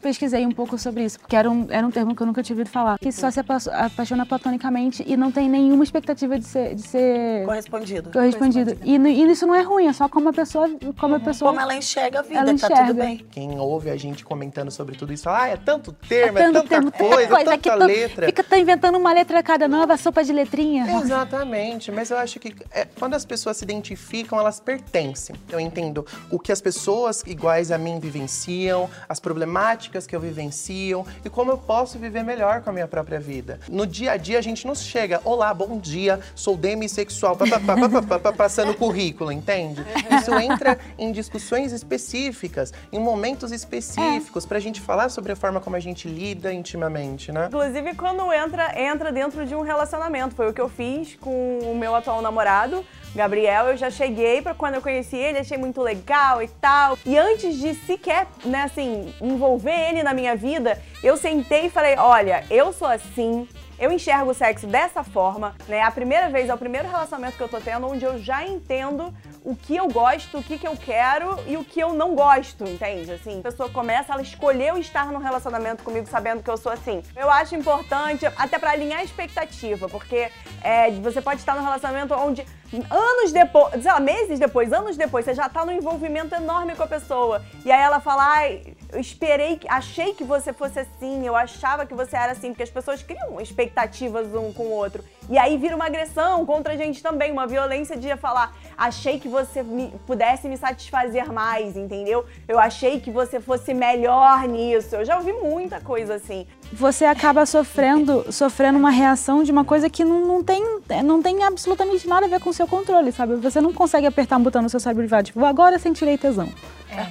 [0.00, 2.54] pesquisei um pouco sobre isso, porque era um, era um termo que eu nunca tinha
[2.54, 2.98] ouvido falar.
[2.98, 7.44] Que só se apa- apaixona platonicamente e não tem nenhuma expectativa de ser, de ser
[7.44, 7.97] Correspondido.
[8.02, 8.76] Correspondido.
[8.84, 10.68] E, no- e isso não é ruim, é só como a pessoa.
[10.98, 12.76] Como a pessoa Como ela enxerga a vida, Ela tá enxerga.
[12.86, 13.26] tudo bem.
[13.30, 16.54] Quem ouve a gente comentando sobre tudo isso, fala, ah, é tanto termo, é, tanto
[16.54, 18.26] tanta termo, tanta coisa, coisa, tanta tanto- letra.
[18.26, 20.86] Fica tá inventando uma letra cada nova, sopa de letrinha.
[21.02, 25.34] Exatamente, mas eu acho que é, quando as pessoas se identificam, elas pertencem.
[25.50, 31.04] Eu entendo o que as pessoas iguais a mim vivenciam, as problemáticas que eu vivencio
[31.24, 33.58] e como eu posso viver melhor com a minha própria vida.
[33.68, 37.46] No dia a dia a gente não chega, olá, bom dia, sou demissexual, pá,
[38.36, 39.84] passando currículo, entende?
[40.18, 45.76] Isso entra em discussões específicas, em momentos específicos, pra gente falar sobre a forma como
[45.76, 47.46] a gente lida intimamente, né?
[47.48, 50.34] Inclusive, quando entra, entra dentro de um relacionamento.
[50.34, 53.68] Foi o que eu fiz com o meu atual namorado, Gabriel.
[53.68, 56.98] Eu já cheguei pra quando eu conheci ele, achei muito legal e tal.
[57.04, 61.96] E antes de sequer, né, assim, envolver ele na minha vida, eu sentei e falei:
[61.96, 63.48] olha, eu sou assim.
[63.78, 65.82] Eu enxergo o sexo dessa forma, né?
[65.82, 69.14] A primeira vez, é o primeiro relacionamento que eu tô tendo onde eu já entendo
[69.44, 72.64] o que eu gosto, o que, que eu quero e o que eu não gosto,
[72.64, 73.12] entende?
[73.12, 77.02] Assim, a pessoa começa, ela escolheu estar num relacionamento comigo sabendo que eu sou assim.
[77.14, 80.28] Eu acho importante, até pra alinhar a expectativa, porque
[80.60, 82.44] é, você pode estar num relacionamento onde
[82.90, 86.82] anos depois, sei lá, meses depois, anos depois, você já tá num envolvimento enorme com
[86.82, 87.42] a pessoa.
[87.64, 91.94] E aí ela fala, ai, eu esperei, achei que você fosse assim, eu achava que
[91.94, 95.02] você era assim, porque as pessoas criam expectativas um com o outro.
[95.28, 99.28] E aí vira uma agressão contra a gente também, uma violência de falar, achei que
[99.28, 102.24] você me- pudesse me satisfazer mais, entendeu?
[102.46, 104.96] Eu achei que você fosse melhor nisso.
[104.96, 106.46] Eu já ouvi muita coisa assim.
[106.72, 110.62] Você acaba sofrendo, sofrendo uma reação de uma coisa que não, não, tem,
[111.04, 113.34] não tem absolutamente nada a ver com o seu controle, sabe?
[113.36, 116.48] Você não consegue apertar um botão no seu cérebro e falar, tipo, agora sentirei tesão.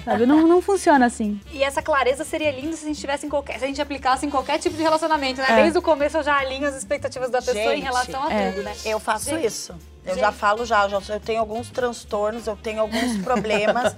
[0.04, 0.26] Sabe?
[0.26, 1.40] Não, não funciona assim.
[1.52, 4.26] E essa clareza seria linda se a gente tivesse em qualquer, se a gente aplicasse
[4.26, 5.48] em qualquer tipo de relacionamento, né?
[5.50, 5.56] É.
[5.62, 8.52] Desde o começo eu já alinho as expectativas da pessoa em Gente, relação a é.
[8.52, 8.76] tudo, né?
[8.86, 9.76] Eu faço Gente, isso.
[10.06, 13.94] Eu já falo já, já, eu tenho alguns transtornos, eu tenho alguns problemas.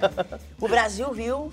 [0.60, 1.52] o Brasil viu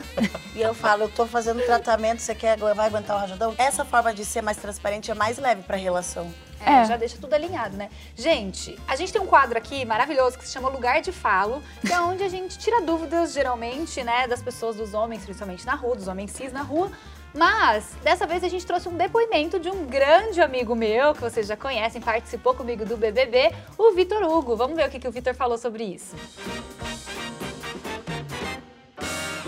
[0.54, 3.54] e eu falo, eu tô fazendo tratamento, você quer vai aguentar o rajadão?
[3.58, 6.32] Essa forma de ser mais transparente é mais leve pra relação.
[6.64, 6.84] É, É.
[6.84, 7.90] já deixa tudo alinhado, né?
[8.14, 11.92] Gente, a gente tem um quadro aqui maravilhoso que se chama Lugar de Falo, que
[11.92, 15.96] é onde a gente tira dúvidas, geralmente, né, das pessoas, dos homens, principalmente na rua,
[15.96, 16.90] dos homens cis na rua.
[17.34, 21.46] Mas, dessa vez a gente trouxe um depoimento de um grande amigo meu, que vocês
[21.46, 24.56] já conhecem, participou comigo do BBB, o Vitor Hugo.
[24.56, 26.16] Vamos ver o que, que o Vitor falou sobre isso.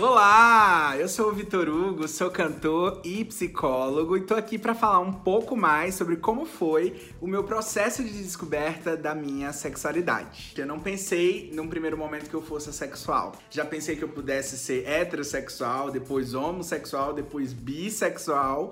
[0.01, 4.99] Olá, eu sou o Vitor Hugo, sou cantor e psicólogo e tô aqui para falar
[4.99, 10.53] um pouco mais sobre como foi o meu processo de descoberta da minha sexualidade.
[10.57, 13.35] Eu não pensei num primeiro momento que eu fosse sexual.
[13.51, 18.69] Já pensei que eu pudesse ser heterossexual, depois homossexual, depois bissexual.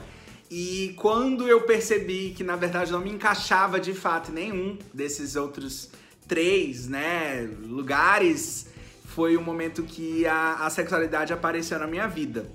[0.50, 5.90] E quando eu percebi que na verdade não me encaixava de fato nenhum desses outros
[6.26, 8.68] três, né, lugares,
[9.18, 12.46] foi o momento que a, a sexualidade apareceu na minha vida.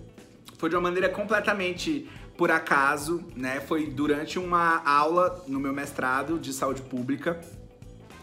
[0.59, 3.59] Foi de uma maneira completamente por acaso, né?
[3.59, 7.41] Foi durante uma aula no meu mestrado de saúde pública.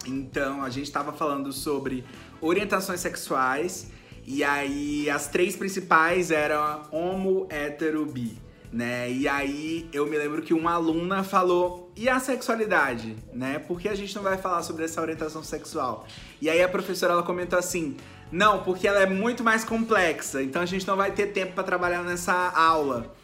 [0.07, 2.05] Então a gente estava falando sobre
[2.39, 3.91] orientações sexuais
[4.25, 8.37] e aí as três principais eram homo, hétero, bi,
[8.71, 9.11] né?
[9.11, 13.59] E aí eu me lembro que uma aluna falou: "E a sexualidade, né?
[13.59, 16.07] Por que a gente não vai falar sobre essa orientação sexual?"
[16.41, 17.97] E aí a professora ela comentou assim:
[18.31, 21.63] "Não, porque ela é muito mais complexa, então a gente não vai ter tempo para
[21.63, 23.15] trabalhar nessa aula."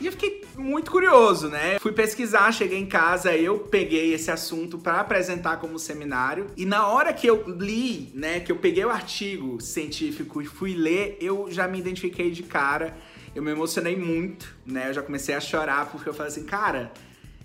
[0.00, 1.78] E eu fiquei muito curioso, né?
[1.78, 6.48] Fui pesquisar, cheguei em casa, eu peguei esse assunto para apresentar como seminário.
[6.56, 10.74] E na hora que eu li, né, que eu peguei o artigo científico e fui
[10.74, 12.96] ler, eu já me identifiquei de cara.
[13.32, 14.88] Eu me emocionei muito, né?
[14.88, 16.92] Eu já comecei a chorar porque eu falei assim, cara,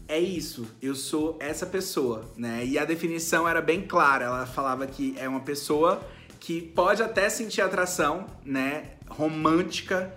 [0.08, 2.66] é isso, eu sou essa pessoa, né?
[2.66, 6.02] E a definição era bem clara, ela falava que é uma pessoa
[6.48, 10.16] que pode até sentir atração, né, romântica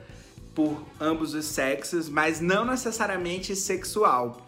[0.55, 4.47] por ambos os sexos, mas não necessariamente sexual.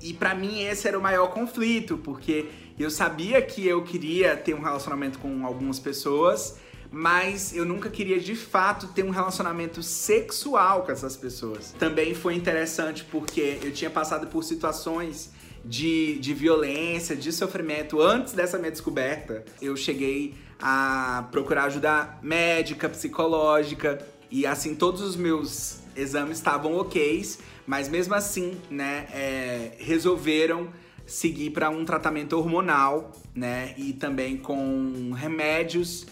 [0.00, 2.46] E pra mim esse era o maior conflito, porque
[2.78, 6.54] eu sabia que eu queria ter um relacionamento com algumas pessoas,
[6.88, 11.74] mas eu nunca queria de fato ter um relacionamento sexual com essas pessoas.
[11.76, 15.32] Também foi interessante porque eu tinha passado por situações
[15.64, 19.44] de, de violência, de sofrimento antes dessa minha descoberta.
[19.60, 20.34] Eu cheguei
[20.66, 27.22] a procurar ajuda médica, psicológica, e assim todos os meus exames estavam ok,
[27.66, 30.68] mas mesmo assim, né, é, resolveram
[31.04, 36.06] seguir para um tratamento hormonal, né, e também com remédios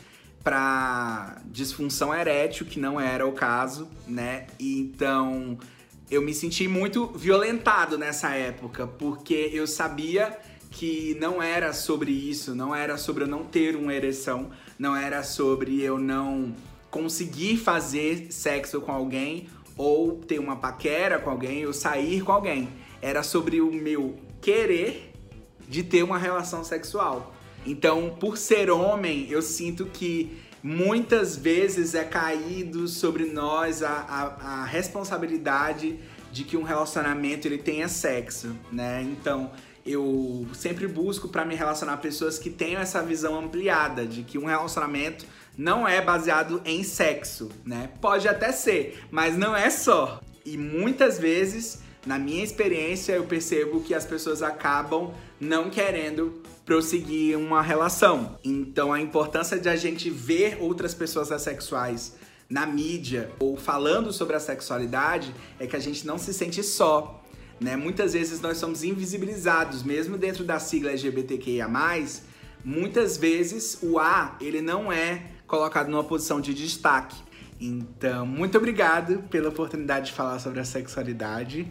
[0.44, 4.48] para disfunção erétil, que não era o caso, né?
[4.58, 5.56] E então
[6.10, 10.36] eu me senti muito violentado nessa época, porque eu sabia
[10.72, 15.22] que não era sobre isso, não era sobre eu não ter uma ereção, não era
[15.22, 16.54] sobre eu não
[16.90, 22.68] conseguir fazer sexo com alguém ou ter uma paquera com alguém ou sair com alguém.
[23.00, 25.12] Era sobre o meu querer
[25.68, 27.34] de ter uma relação sexual.
[27.64, 34.62] Então, por ser homem, eu sinto que muitas vezes é caído sobre nós a, a,
[34.62, 35.98] a responsabilidade
[36.32, 39.02] de que um relacionamento ele tenha sexo, né?
[39.02, 39.50] Então,
[39.84, 44.46] eu sempre busco para me relacionar pessoas que tenham essa visão ampliada de que um
[44.46, 47.90] relacionamento não é baseado em sexo, né?
[48.00, 50.20] Pode até ser, mas não é só.
[50.44, 57.36] E muitas vezes, na minha experiência, eu percebo que as pessoas acabam não querendo prosseguir
[57.36, 58.38] uma relação.
[58.44, 62.14] Então, a importância de a gente ver outras pessoas assexuais
[62.48, 67.21] na mídia ou falando sobre a sexualidade é que a gente não se sente só.
[67.62, 67.76] Né?
[67.76, 71.68] Muitas vezes nós somos invisibilizados, mesmo dentro da sigla LGBTQIA+,
[72.64, 77.16] muitas vezes o A, ele não é colocado numa posição de destaque.
[77.60, 81.66] Então, muito obrigado pela oportunidade de falar sobre a sexualidade.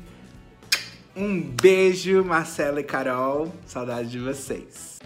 [1.13, 3.51] Um beijo, Marcela e Carol.
[3.65, 4.99] Saudade de vocês.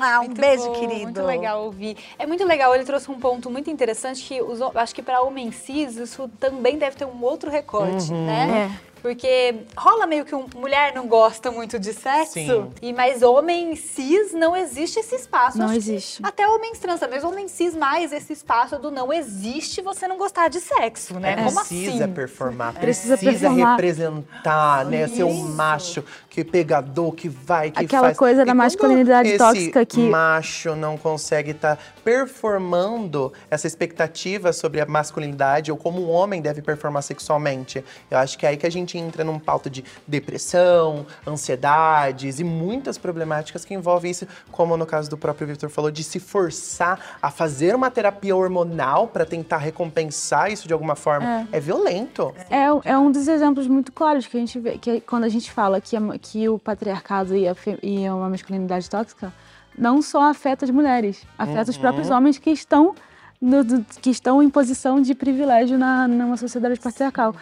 [0.00, 1.02] Ah, um Muito beijo, bom, querido.
[1.02, 1.96] Muito legal ouvir.
[2.18, 5.56] É muito legal, ele trouxe um ponto muito interessante que os, acho que para homens
[5.56, 8.26] cis isso também deve ter um outro recorte, Uhum.
[8.26, 8.78] né?
[9.06, 12.70] Porque rola meio que um, mulher não gosta muito de sexo, Sim.
[12.82, 15.56] e mas homem cis não existe esse espaço.
[15.58, 16.20] Não Acho existe.
[16.24, 20.48] Até homens trans, mas homem cis mais esse espaço do não existe você não gostar
[20.48, 21.36] de sexo, né?
[21.36, 22.12] Como precisa assim?
[22.14, 23.70] performar, Precisa precisa, performar.
[23.76, 25.06] representar, né?
[25.06, 28.18] Ser um macho que pegador, que vai, que Aquela faz.
[28.18, 34.80] coisa E da masculinidade esse tóxica que- macho não consegue estar performando essa expectativa sobre
[34.80, 37.84] a masculinidade ou como um homem deve performar sexualmente.
[38.10, 42.40] Eu acho que é aí que a gente gente entra num pauta de depressão, ansiedades
[42.40, 46.18] e muitas problemáticas que envolvem isso, como no caso do próprio Victor falou, de se
[46.18, 51.46] forçar a fazer uma terapia hormonal para tentar recompensar isso de alguma forma.
[51.52, 52.34] É, violento.
[52.50, 55.28] É, é um dos exemplos muito claros que a gente vê, que é quando a
[55.28, 59.32] gente fala que, a- que o patriarcado e a, e uma masculinidade tóxica
[59.78, 62.94] não só afeta as mulheres, afeta os próprios homens que estão,
[63.40, 67.34] no- do- que estão em posição de privilégio na, numa sociedade patriarcal.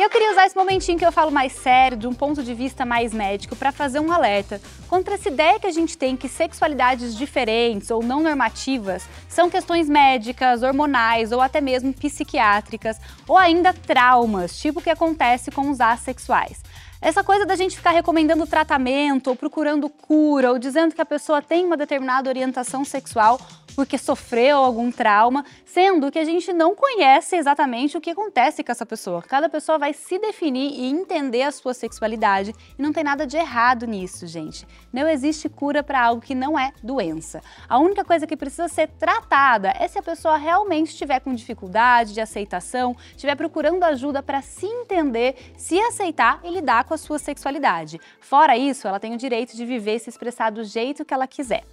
[0.00, 2.54] E eu queria usar esse momentinho que eu falo mais sério, de um ponto de
[2.54, 4.58] vista mais médico, para fazer um alerta
[4.88, 9.90] contra essa ideia que a gente tem que sexualidades diferentes ou não normativas são questões
[9.90, 15.82] médicas, hormonais ou até mesmo psiquiátricas, ou ainda traumas, tipo o que acontece com os
[15.82, 16.62] assexuais.
[17.02, 21.40] Essa coisa da gente ficar recomendando tratamento ou procurando cura ou dizendo que a pessoa
[21.40, 23.40] tem uma determinada orientação sexual
[23.74, 28.72] porque sofreu algum trauma, sendo que a gente não conhece exatamente o que acontece com
[28.72, 29.22] essa pessoa.
[29.22, 33.36] Cada pessoa vai se definir e entender a sua sexualidade e não tem nada de
[33.36, 34.66] errado nisso, gente.
[34.92, 37.40] Não existe cura para algo que não é doença.
[37.68, 42.12] A única coisa que precisa ser tratada é se a pessoa realmente estiver com dificuldade
[42.12, 47.20] de aceitação, estiver procurando ajuda para se entender, se aceitar e lidar com a sua
[47.20, 48.00] sexualidade.
[48.18, 51.28] Fora isso, ela tem o direito de viver e se expressar do jeito que ela
[51.28, 51.64] quiser.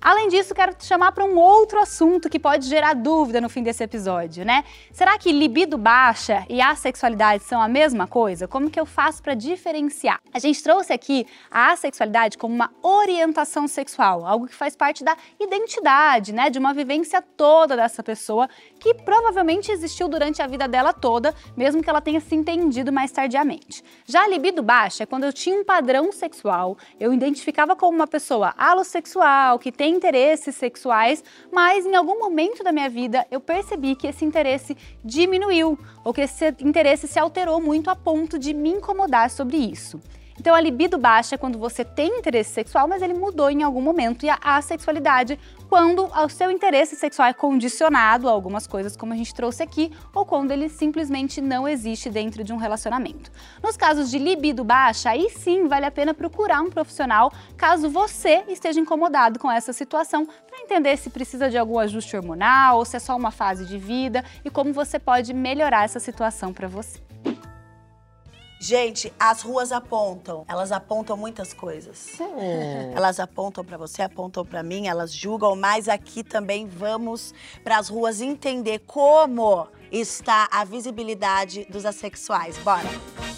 [0.00, 3.62] Além disso, quero te chamar para um outro assunto que pode gerar dúvida no fim
[3.62, 4.62] desse episódio, né?
[4.92, 8.46] Será que libido baixa e assexualidade são a mesma coisa?
[8.46, 10.20] Como que eu faço para diferenciar?
[10.32, 15.16] A gente trouxe aqui a assexualidade como uma orientação sexual, algo que faz parte da
[15.40, 16.50] identidade, né?
[16.50, 21.82] De uma vivência toda dessa pessoa que provavelmente existiu durante a vida dela toda, mesmo
[21.82, 23.82] que ela tenha se entendido mais tardiamente.
[24.04, 28.06] Já a libido baixa é quando eu tinha um padrão sexual, eu identificava como uma
[28.06, 31.22] pessoa alossexual, que tem interesses sexuais,
[31.52, 36.22] mas em algum momento da minha vida eu percebi que esse interesse diminuiu, ou que
[36.22, 40.00] esse interesse se alterou muito a ponto de me incomodar sobre isso.
[40.38, 43.80] Então a libido baixa é quando você tem interesse sexual, mas ele mudou em algum
[43.80, 49.12] momento, e a assexualidade quando o seu interesse sexual é condicionado a algumas coisas, como
[49.12, 53.30] a gente trouxe aqui, ou quando ele simplesmente não existe dentro de um relacionamento.
[53.62, 58.44] Nos casos de libido baixa, aí sim vale a pena procurar um profissional caso você
[58.48, 62.96] esteja incomodado com essa situação, para entender se precisa de algum ajuste hormonal ou se
[62.96, 67.00] é só uma fase de vida e como você pode melhorar essa situação para você.
[68.58, 70.44] Gente, as ruas apontam.
[70.48, 72.18] Elas apontam muitas coisas.
[72.94, 77.88] Elas apontam pra você, apontam pra mim, elas julgam, mas aqui também vamos para as
[77.88, 82.56] ruas entender como está a visibilidade dos assexuais.
[82.58, 83.35] Bora.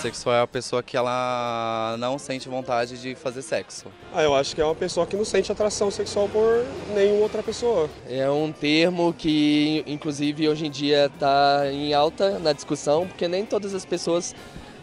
[0.00, 3.86] Sexual é a pessoa que ela não sente vontade de fazer sexo.
[4.14, 7.42] Ah, eu acho que é uma pessoa que não sente atração sexual por nenhuma outra
[7.42, 7.88] pessoa.
[8.08, 13.44] É um termo que, inclusive, hoje em dia está em alta na discussão, porque nem
[13.44, 14.34] todas as pessoas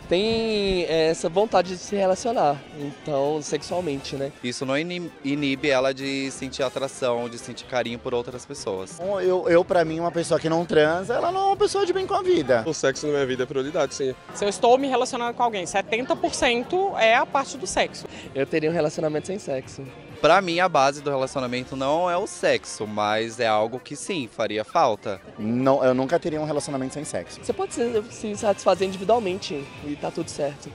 [0.10, 4.32] têm eh, essa vontade de se relacionar, então, sexualmente, né?
[4.43, 8.98] Isso não ini- inibe ela de sentir atração, de sentir carinho por outras pessoas.
[9.22, 11.93] Eu, eu para mim, uma pessoa que não transa, ela não é uma pessoa de
[11.93, 12.63] bem com a vida.
[12.65, 14.13] O sexo na minha vida é prioridade, sim.
[14.34, 18.06] Se eu estou me relacionando com alguém, 70% é a parte do sexo.
[18.34, 19.84] Eu teria um relacionamento sem sexo.
[20.21, 24.27] Pra mim, a base do relacionamento não é o sexo, mas é algo que sim,
[24.32, 25.21] faria falta.
[25.38, 27.39] Não, eu nunca teria um relacionamento sem sexo.
[27.43, 30.69] Você pode se, se satisfazer individualmente e tá tudo certo.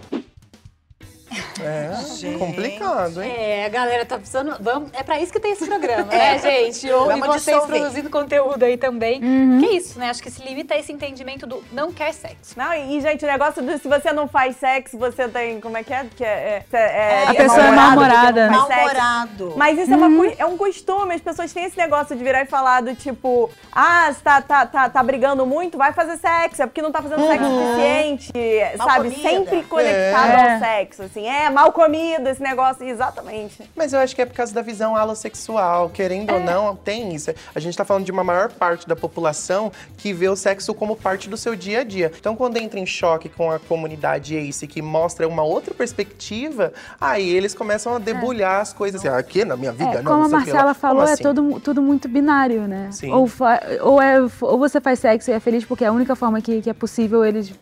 [1.60, 2.38] É Gente.
[2.38, 3.32] complicado, hein?
[3.36, 4.56] É, a galera tá precisando.
[4.60, 6.90] Vamos, é pra isso que tem esse programa, né, gente?
[6.90, 7.80] Ou, e vocês dissolver.
[7.80, 9.20] produzindo conteúdo aí também.
[9.60, 10.10] Que isso, né?
[10.10, 12.54] Acho que se limita a esse entendimento do não quer sexo.
[12.56, 15.60] Não, e, gente, o negócio do se você não faz sexo, você tem.
[15.60, 16.06] Como é que é?
[16.16, 18.50] Que é, é, é- A é pessoa é mal-humorada.
[18.50, 19.54] Mal-humorado.
[19.56, 22.46] Mas isso é, uma é um costume, as pessoas têm esse negócio de virar e
[22.46, 26.66] falar do tipo, ah, você tá, tá, tá, tá brigando muito, vai fazer sexo, é
[26.66, 28.32] porque não tá fazendo sexo suficiente,
[28.78, 29.10] Mal sabe?
[29.10, 29.28] comida.
[29.28, 30.52] Sempre conectado É.
[30.54, 33.62] ao sexo, assim, é mal comida esse negócio, exatamente.
[33.74, 35.90] Mas eu acho que é por causa da visão alossexual.
[35.90, 37.30] Querendo ou não, tem isso.
[37.54, 40.96] A gente tá falando de uma maior parte da população que vê o sexo como
[40.96, 42.12] parte do seu dia a dia.
[42.18, 47.28] Então, quando entra em choque com a comunidade ACE, que mostra uma outra perspectiva, aí
[47.28, 50.24] eles começam a debulhar as coisas assim, "Ah, aqui na minha vida, É, não, como
[50.24, 51.22] a não sei o que lá." Marcela falou, é assim?
[51.22, 52.88] todo, tudo muito binário, né?
[52.92, 53.12] Sim.
[53.12, 53.28] Ou,
[53.80, 56.60] ou, é, ou você faz sexo e é feliz porque é a única forma que,
[56.62, 57.52] que é possível eles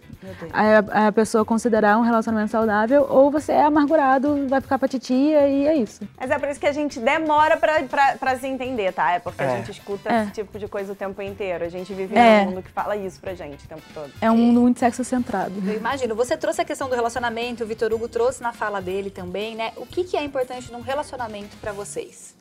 [0.53, 5.49] a, a pessoa considerar um relacionamento saudável, ou você é amargurado, vai ficar pra titia
[5.49, 6.01] e é isso.
[6.19, 9.13] Mas é por isso que a gente demora pra, pra, pra se entender, tá?
[9.13, 9.57] É porque a É.
[9.57, 10.23] gente escuta É.
[10.25, 11.65] esse tipo de coisa o tempo inteiro.
[11.65, 12.45] A gente vive É.
[12.45, 14.11] num mundo que fala isso pra gente o tempo todo.
[14.21, 15.53] É um mundo muito sexo-centrado.
[15.67, 16.15] Eu imagino.
[16.15, 19.73] Você trouxe a questão do relacionamento, o Vitor Hugo trouxe na fala dele também, né?
[19.77, 22.35] O que, que é importante num relacionamento pra vocês?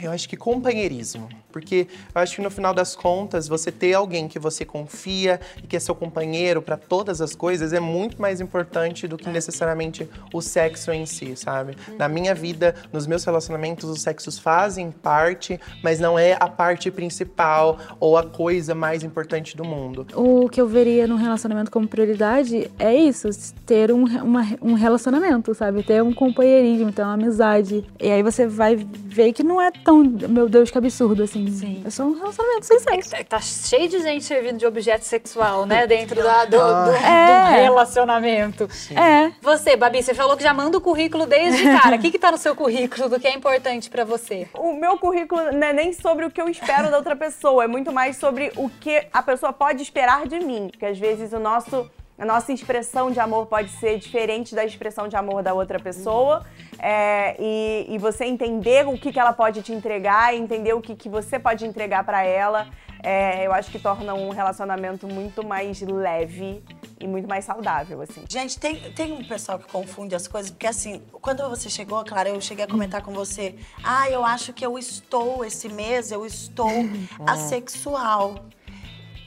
[0.00, 1.28] Eu acho que companheirismo.
[1.50, 5.66] Porque eu acho que no final das contas, você ter alguém que você confia e
[5.66, 10.08] que é seu companheiro para todas as coisas é muito mais importante do que necessariamente
[10.32, 11.76] o sexo em si, sabe?
[11.98, 16.90] Na minha vida, nos meus relacionamentos, os sexos fazem parte, mas não é a parte
[16.90, 20.06] principal ou a coisa mais importante do mundo.
[20.14, 23.28] O que eu veria num relacionamento como prioridade é isso,
[23.66, 25.82] ter um, uma- um relacionamento, sabe?
[25.82, 27.84] Ter um companheirismo, ter uma amizade.
[28.00, 31.46] E aí você vai ver que não é tão, meu Deus, que absurdo, assim.
[31.50, 31.82] Sim.
[31.86, 33.10] É só um relacionamento sem sexo.
[33.28, 35.86] Tá cheio de gente servindo de objeto sexual, né?
[35.86, 37.56] Dentro da- do, do- É.
[37.56, 38.68] do relacionamento.
[38.94, 39.32] É.
[39.40, 41.96] Você, Babi, você falou que já manda o currículo desde cara.
[41.96, 44.48] O que, que tá no seu currículo do que é importante pra você?
[44.54, 47.66] O meu currículo não é nem sobre o que eu espero da outra pessoa, é
[47.66, 50.68] muito mais sobre o que a pessoa pode esperar de mim.
[50.70, 51.88] Porque às vezes o nosso,
[52.22, 56.46] a nossa expressão de amor pode ser diferente da expressão de amor da outra pessoa.
[56.78, 60.94] é, e, e você entender o que, que ela pode te entregar, entender o que,
[60.94, 62.68] que você pode entregar pra ela,
[63.02, 66.62] é, eu acho que torna um relacionamento muito mais leve
[67.00, 68.24] e muito mais saudável, assim.
[68.28, 72.28] Gente, tem, tem um pessoal que confunde as coisas, porque assim, quando você chegou, Clara,
[72.28, 76.24] eu cheguei a comentar com você, ah, eu acho que eu estou, esse mês, eu
[76.24, 76.70] estou
[77.26, 78.36] assexual.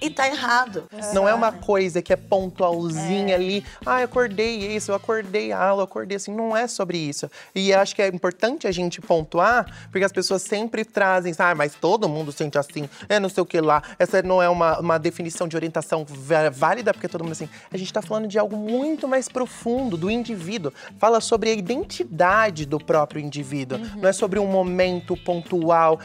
[0.06, 0.84] E tá errado.
[1.14, 3.66] Não é uma coisa que é pontualzinha ali.
[3.84, 6.32] Ah, eu acordei isso, eu acordei aula, eu acordei assim.
[6.32, 7.30] Não é sobre isso.
[7.56, 11.74] E acho que é importante a gente pontuar, porque as pessoas sempre trazem, ah, mas
[11.74, 13.82] todo mundo sente assim, é não sei o que lá.
[13.98, 17.50] Essa não é uma, uma definição de orientação válida, porque todo mundo assim.
[17.72, 20.72] A gente tá falando de algo muito mais profundo, do indivíduo.
[21.00, 23.80] Fala sobre a identidade do próprio indivíduo.
[23.96, 26.00] Não é sobre um momento pontual,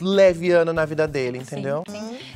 [0.00, 1.84] leviano na vida dele, entendeu?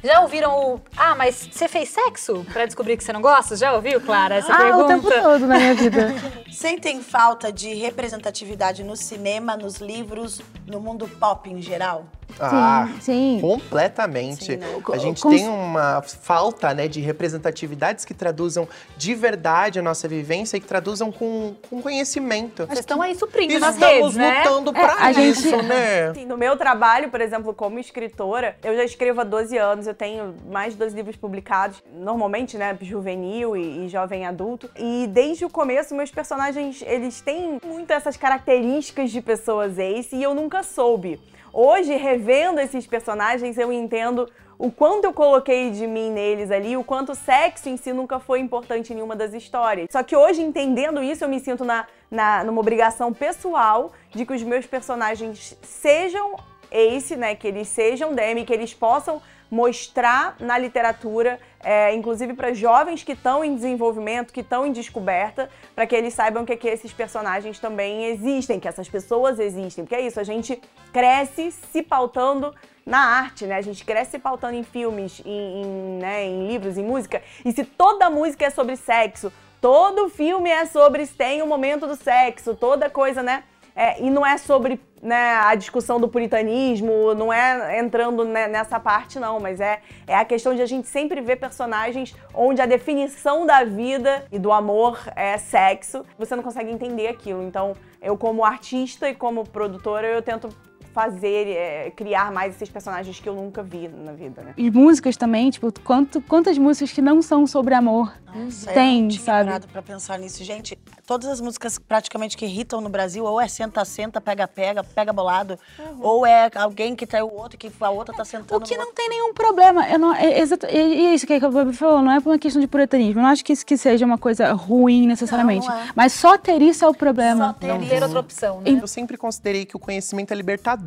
[0.02, 0.80] Já ouviram o.
[1.02, 3.56] Ah, mas você fez sexo pra descobrir que você não gosta?
[3.56, 4.84] Já ouviu, Clara, essa Ah, pergunta?
[4.84, 6.08] o tempo todo na minha vida.
[6.52, 12.04] Sentem falta de representatividade no cinema, nos livros, no mundo pop em geral?
[12.38, 13.38] Ah, sim.
[13.40, 14.44] completamente.
[14.44, 14.66] Sim, né?
[14.92, 20.06] A gente Cons- tem uma falta né, de representatividades que traduzam de verdade a nossa
[20.06, 22.66] vivência e que traduzam com, com conhecimento.
[22.66, 24.38] Vocês estão aí suprindo E nas estamos redes, né?
[24.44, 26.08] lutando É, pra a isso, gente- né?
[26.10, 29.94] Assim, no meu trabalho, por exemplo, como escritora, eu já escrevo há 12 anos, eu
[29.94, 34.68] tenho mais de 12 livros publicados, normalmente, né, juvenil e, e jovem adulto.
[34.76, 40.22] E desde o começo, meus personagens, eles têm muito essas características de pessoas ace e
[40.22, 41.20] eu nunca soube.
[41.52, 46.84] Hoje, revendo esses personagens, eu entendo o quanto eu coloquei de mim neles ali, o
[46.84, 49.88] quanto o sexo em si nunca foi importante em nenhuma das histórias.
[49.90, 54.34] Só que hoje, entendendo isso, eu me sinto na, na, numa obrigação pessoal de que
[54.34, 56.36] os meus personagens sejam
[56.70, 57.34] ace, né?
[57.34, 63.12] Que eles sejam DM, que eles possam mostrar na literatura, é, inclusive para jovens que
[63.12, 67.58] estão em desenvolvimento, que estão em descoberta, para que eles saibam que, que esses personagens
[67.58, 69.84] também existem, que essas pessoas existem.
[69.84, 70.60] Porque é isso, a gente
[70.92, 72.54] cresce se pautando
[72.84, 73.56] na arte, né?
[73.56, 77.22] A gente cresce se pautando em filmes, em, em, né, em livros, em música.
[77.44, 81.94] E se toda música é sobre sexo, todo filme é sobre tem o momento do
[81.94, 83.44] sexo, toda coisa, né?
[83.76, 88.78] É, e não é sobre né, a discussão do puritanismo, não é entrando né, nessa
[88.78, 92.66] parte, não, mas é, é a questão de a gente sempre ver personagens onde a
[92.66, 97.42] definição da vida e do amor é sexo, você não consegue entender aquilo.
[97.42, 100.48] Então, eu, como artista e como produtora, eu tento
[100.92, 104.54] fazer, é, criar mais esses personagens que eu nunca vi na vida, né?
[104.56, 109.02] E músicas também, tipo, quanto, quantas músicas que não são sobre amor Nossa, eu tem,
[109.02, 109.66] não tinha sabe?
[109.68, 110.44] pra pensar nisso.
[110.44, 110.76] Gente,
[111.06, 115.58] todas as músicas praticamente que irritam no Brasil, ou é senta-senta, pega-pega, pega bolado,
[116.00, 118.84] ou é alguém que traiu o outro, que a outra tá sentando O que no
[118.84, 119.88] não tem nenhum problema.
[119.88, 122.30] Eu não, é, exato, e e é isso que a Babi falou, não é por
[122.30, 123.20] uma questão de puritanismo.
[123.20, 125.66] Eu não acho que isso que seja uma coisa ruim necessariamente.
[125.66, 125.88] Não, não é.
[125.94, 127.48] Mas só ter isso é o problema.
[127.48, 128.78] Só ter Não ter outra opção, né?
[128.82, 130.79] Eu sempre considerei que o conhecimento é libertador.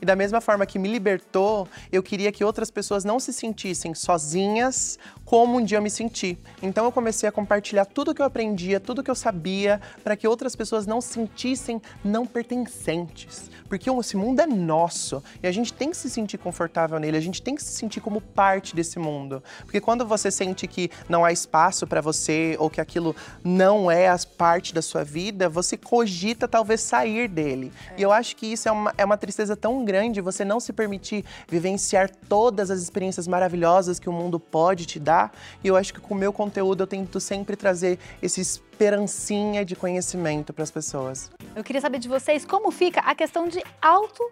[0.00, 3.94] E da mesma forma que me libertou, eu queria que outras pessoas não se sentissem
[3.94, 4.98] sozinhas
[5.34, 6.38] como um dia eu me senti.
[6.62, 10.28] Então eu comecei a compartilhar tudo que eu aprendia, tudo que eu sabia, para que
[10.28, 13.50] outras pessoas não se sentissem não pertencentes.
[13.68, 17.20] Porque esse mundo é nosso e a gente tem que se sentir confortável nele, a
[17.20, 19.42] gente tem que se sentir como parte desse mundo.
[19.64, 24.06] Porque quando você sente que não há espaço para você ou que aquilo não é
[24.06, 27.72] as parte da sua vida, você cogita talvez sair dele.
[27.96, 30.72] E eu acho que isso é uma, é uma tristeza tão grande, você não se
[30.72, 35.23] permitir vivenciar todas as experiências maravilhosas que o mundo pode te dar.
[35.62, 39.76] E eu acho que com o meu conteúdo eu tento sempre trazer esse esperancinha de
[39.76, 41.30] conhecimento para as pessoas.
[41.54, 44.22] Eu queria saber de vocês como fica a questão de auto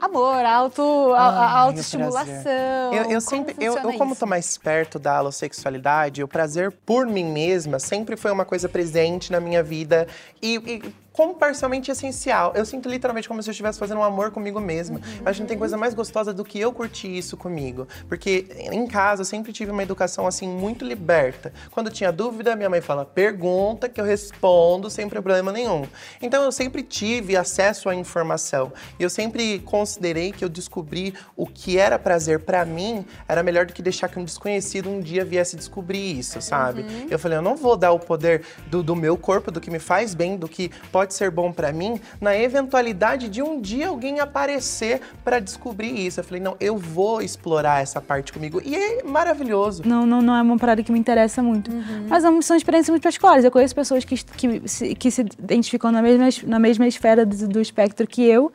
[0.00, 2.92] amor, auto, Ai, autoestimulação.
[2.92, 7.06] Eu, eu Como sempre, eu, eu como tô mais perto da alossexualidade, o prazer por
[7.06, 10.08] mim mesma sempre foi uma coisa presente na minha vida.
[10.42, 10.82] E, e
[11.12, 12.52] como parcialmente essencial.
[12.54, 15.00] Eu sinto literalmente como se eu estivesse fazendo um amor comigo mesma.
[15.20, 17.86] Eu acho que não tem coisa mais gostosa do que eu curtir isso comigo.
[18.08, 21.52] Porque em casa eu sempre tive uma educação assim muito liberta.
[21.70, 25.86] Quando tinha dúvida, minha mãe fala: pergunta que eu respondo sem problema nenhum.
[26.20, 28.72] Então eu sempre tive acesso à informação.
[28.98, 33.66] E eu sempre considerei que eu descobri o que era prazer pra mim era melhor
[33.66, 36.84] do que deixar que um desconhecido um dia viesse descobrir isso, sabe?
[37.10, 39.78] Eu falei, eu não vou dar o poder do, do meu corpo, do que me
[39.78, 44.20] faz bem, do que pode ser bom pra mim, na eventualidade de um dia alguém
[44.20, 46.20] aparecer pra descobrir isso.
[46.20, 48.60] Eu falei, não, eu vou explorar essa parte comigo.
[48.64, 49.82] E é maravilhoso.
[49.86, 51.70] Não, não, não é uma parada que me interessa muito.
[52.08, 53.44] Mas são são experiências muito particulares.
[53.44, 57.24] Eu conheço pessoas que, que, se, que se identificam na mesma, es- na mesma esfera
[57.24, 58.52] do, do espectro que eu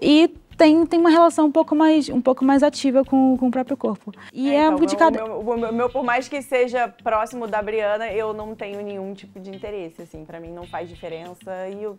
[0.00, 0.30] e
[0.60, 3.78] tem, tem uma relação um pouco mais, um pouco mais ativa com, com o próprio
[3.78, 4.12] corpo.
[4.30, 5.24] E é, Então, de o cada.
[5.24, 9.14] meu, o meu- meu, por mais que seja próximo da Briana, eu não tenho nenhum
[9.14, 10.22] tipo de interesse, assim.
[10.26, 11.98] Pra mim não faz diferença e eu...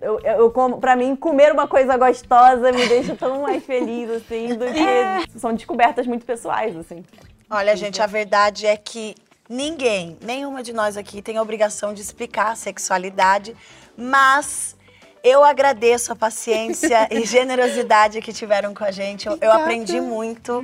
[0.00, 4.10] Eu, eu, eu como, pra mim, comer uma coisa gostosa me deixa tão mais feliz,
[4.10, 5.38] assim, do que...
[5.38, 7.02] São descobertas muito pessoais, assim.
[7.48, 9.14] Olha, gente, a verdade é que
[9.48, 13.56] ninguém, nenhuma de nós aqui tem a obrigação de explicar a sexualidade,
[13.96, 14.76] mas
[15.24, 19.26] eu agradeço a paciência e generosidade que tiveram com a gente.
[19.26, 20.62] Eu, eu aprendi muito.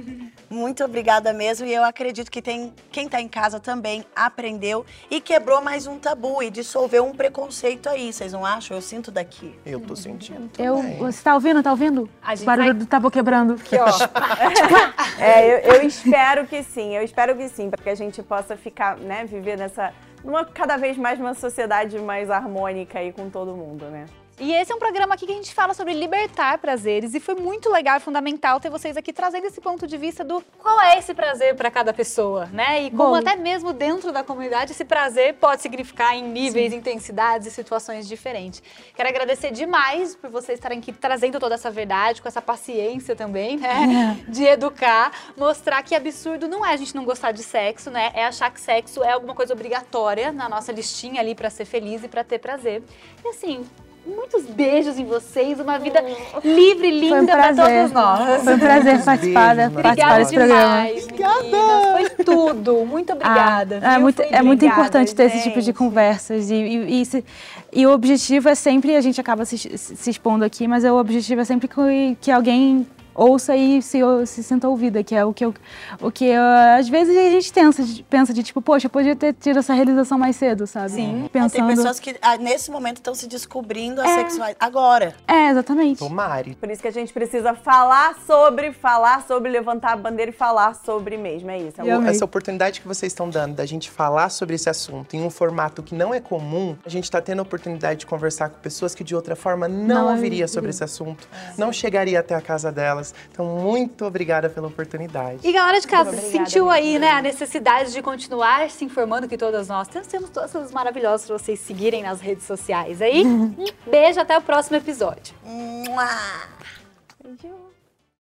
[0.50, 1.66] Muito obrigada mesmo.
[1.66, 5.98] E eu acredito que tem quem tá em casa também aprendeu e quebrou mais um
[5.98, 8.12] tabu e dissolveu um preconceito aí.
[8.12, 8.76] Vocês não acham?
[8.76, 9.58] Eu sinto daqui.
[9.64, 10.50] Eu tô sentindo.
[10.58, 10.98] Eu, também.
[10.98, 11.62] você tá ouvindo?
[11.62, 12.10] Tá ouvindo?
[12.20, 13.54] A gente o barulho vai- do tabu quebrando.
[13.54, 13.86] Aqui, ó.
[15.18, 18.56] É, eu, eu espero que sim, eu espero que sim, para que a gente possa
[18.56, 19.92] ficar, né, viver nessa...
[20.24, 24.06] Numa, cada vez mais uma sociedade mais harmônica aí com todo mundo, né?
[24.40, 27.34] E esse é um programa aqui que a gente fala sobre libertar prazeres e foi
[27.34, 30.98] muito legal e fundamental ter vocês aqui trazendo esse ponto de vista do Qual é
[30.98, 32.84] esse prazer para cada pessoa, né?
[32.84, 33.14] E como Bom.
[33.16, 38.62] até mesmo dentro da comunidade esse prazer pode significar em níveis, intensidades e situações diferentes.
[38.94, 43.58] Quero agradecer demais por vocês estarem aqui trazendo toda essa verdade, com essa paciência também,
[43.58, 44.18] né?
[44.26, 48.10] De educar, mostrar que absurdo não é a gente não gostar de sexo, né?
[48.14, 52.02] É achar que sexo é alguma coisa obrigatória na nossa listinha ali para ser feliz
[52.02, 52.82] e para ter prazer.
[53.22, 53.66] E assim,
[54.06, 56.02] muitos beijos em vocês, uma vida
[56.44, 58.42] livre e Foi um linda para todos nós.
[58.42, 60.86] Foi um prazer participar, Beijos, participar Obrigada desse programa.
[60.86, 61.92] demais, meninas.
[62.16, 62.86] Foi tudo.
[62.86, 63.80] Muito obrigada.
[63.82, 66.50] Ah, é muito, é muito Obrigada, importante ter esse tipo de conversas.
[66.50, 67.24] E, e, e, se-
[67.72, 70.96] e o objetivo é sempre, a gente acaba se, se expondo aqui, mas é, o
[70.96, 72.86] objetivo é sempre que, que alguém
[73.20, 75.54] ouça e se, se sinta ouvida, que é o que eu,
[76.00, 76.42] o que eu,
[76.78, 79.74] às vezes a gente pensa, de- pensa de tipo, poxa, eu podia ter tido essa
[79.74, 80.90] realização mais cedo, sabe?
[80.92, 81.28] Sim.
[81.32, 81.66] Tem Pensando.
[81.66, 84.56] pessoas que ah, nesse momento estão se descobrindo a sexualidade.
[84.58, 85.14] Agora.
[85.28, 85.98] É, exatamente.
[85.98, 86.54] Tomare.
[86.54, 90.74] Por isso que a gente precisa falar sobre, falar sobre, levantar a bandeira e falar
[90.74, 91.80] sobre mesmo, é isso.
[91.82, 92.10] É.
[92.10, 95.82] Essa oportunidade que vocês estão dando da gente falar sobre esse assunto em um formato
[95.82, 99.04] que não é comum, a gente está tendo a oportunidade de conversar com pessoas que
[99.04, 103.09] de outra forma não, Não ouviria sobre esse assunto, não chegaria até a casa delas.
[103.30, 105.46] Então, muito obrigada pela oportunidade.
[105.46, 109.36] E galera de casa, obrigada, sentiu aí, né, a necessidade de continuar se informando que
[109.36, 113.24] todas nós temos, temos todas essas maravilhosas pra vocês seguirem nas redes sociais aí.
[113.24, 113.54] Um
[113.86, 115.34] beijo, até o próximo episódio.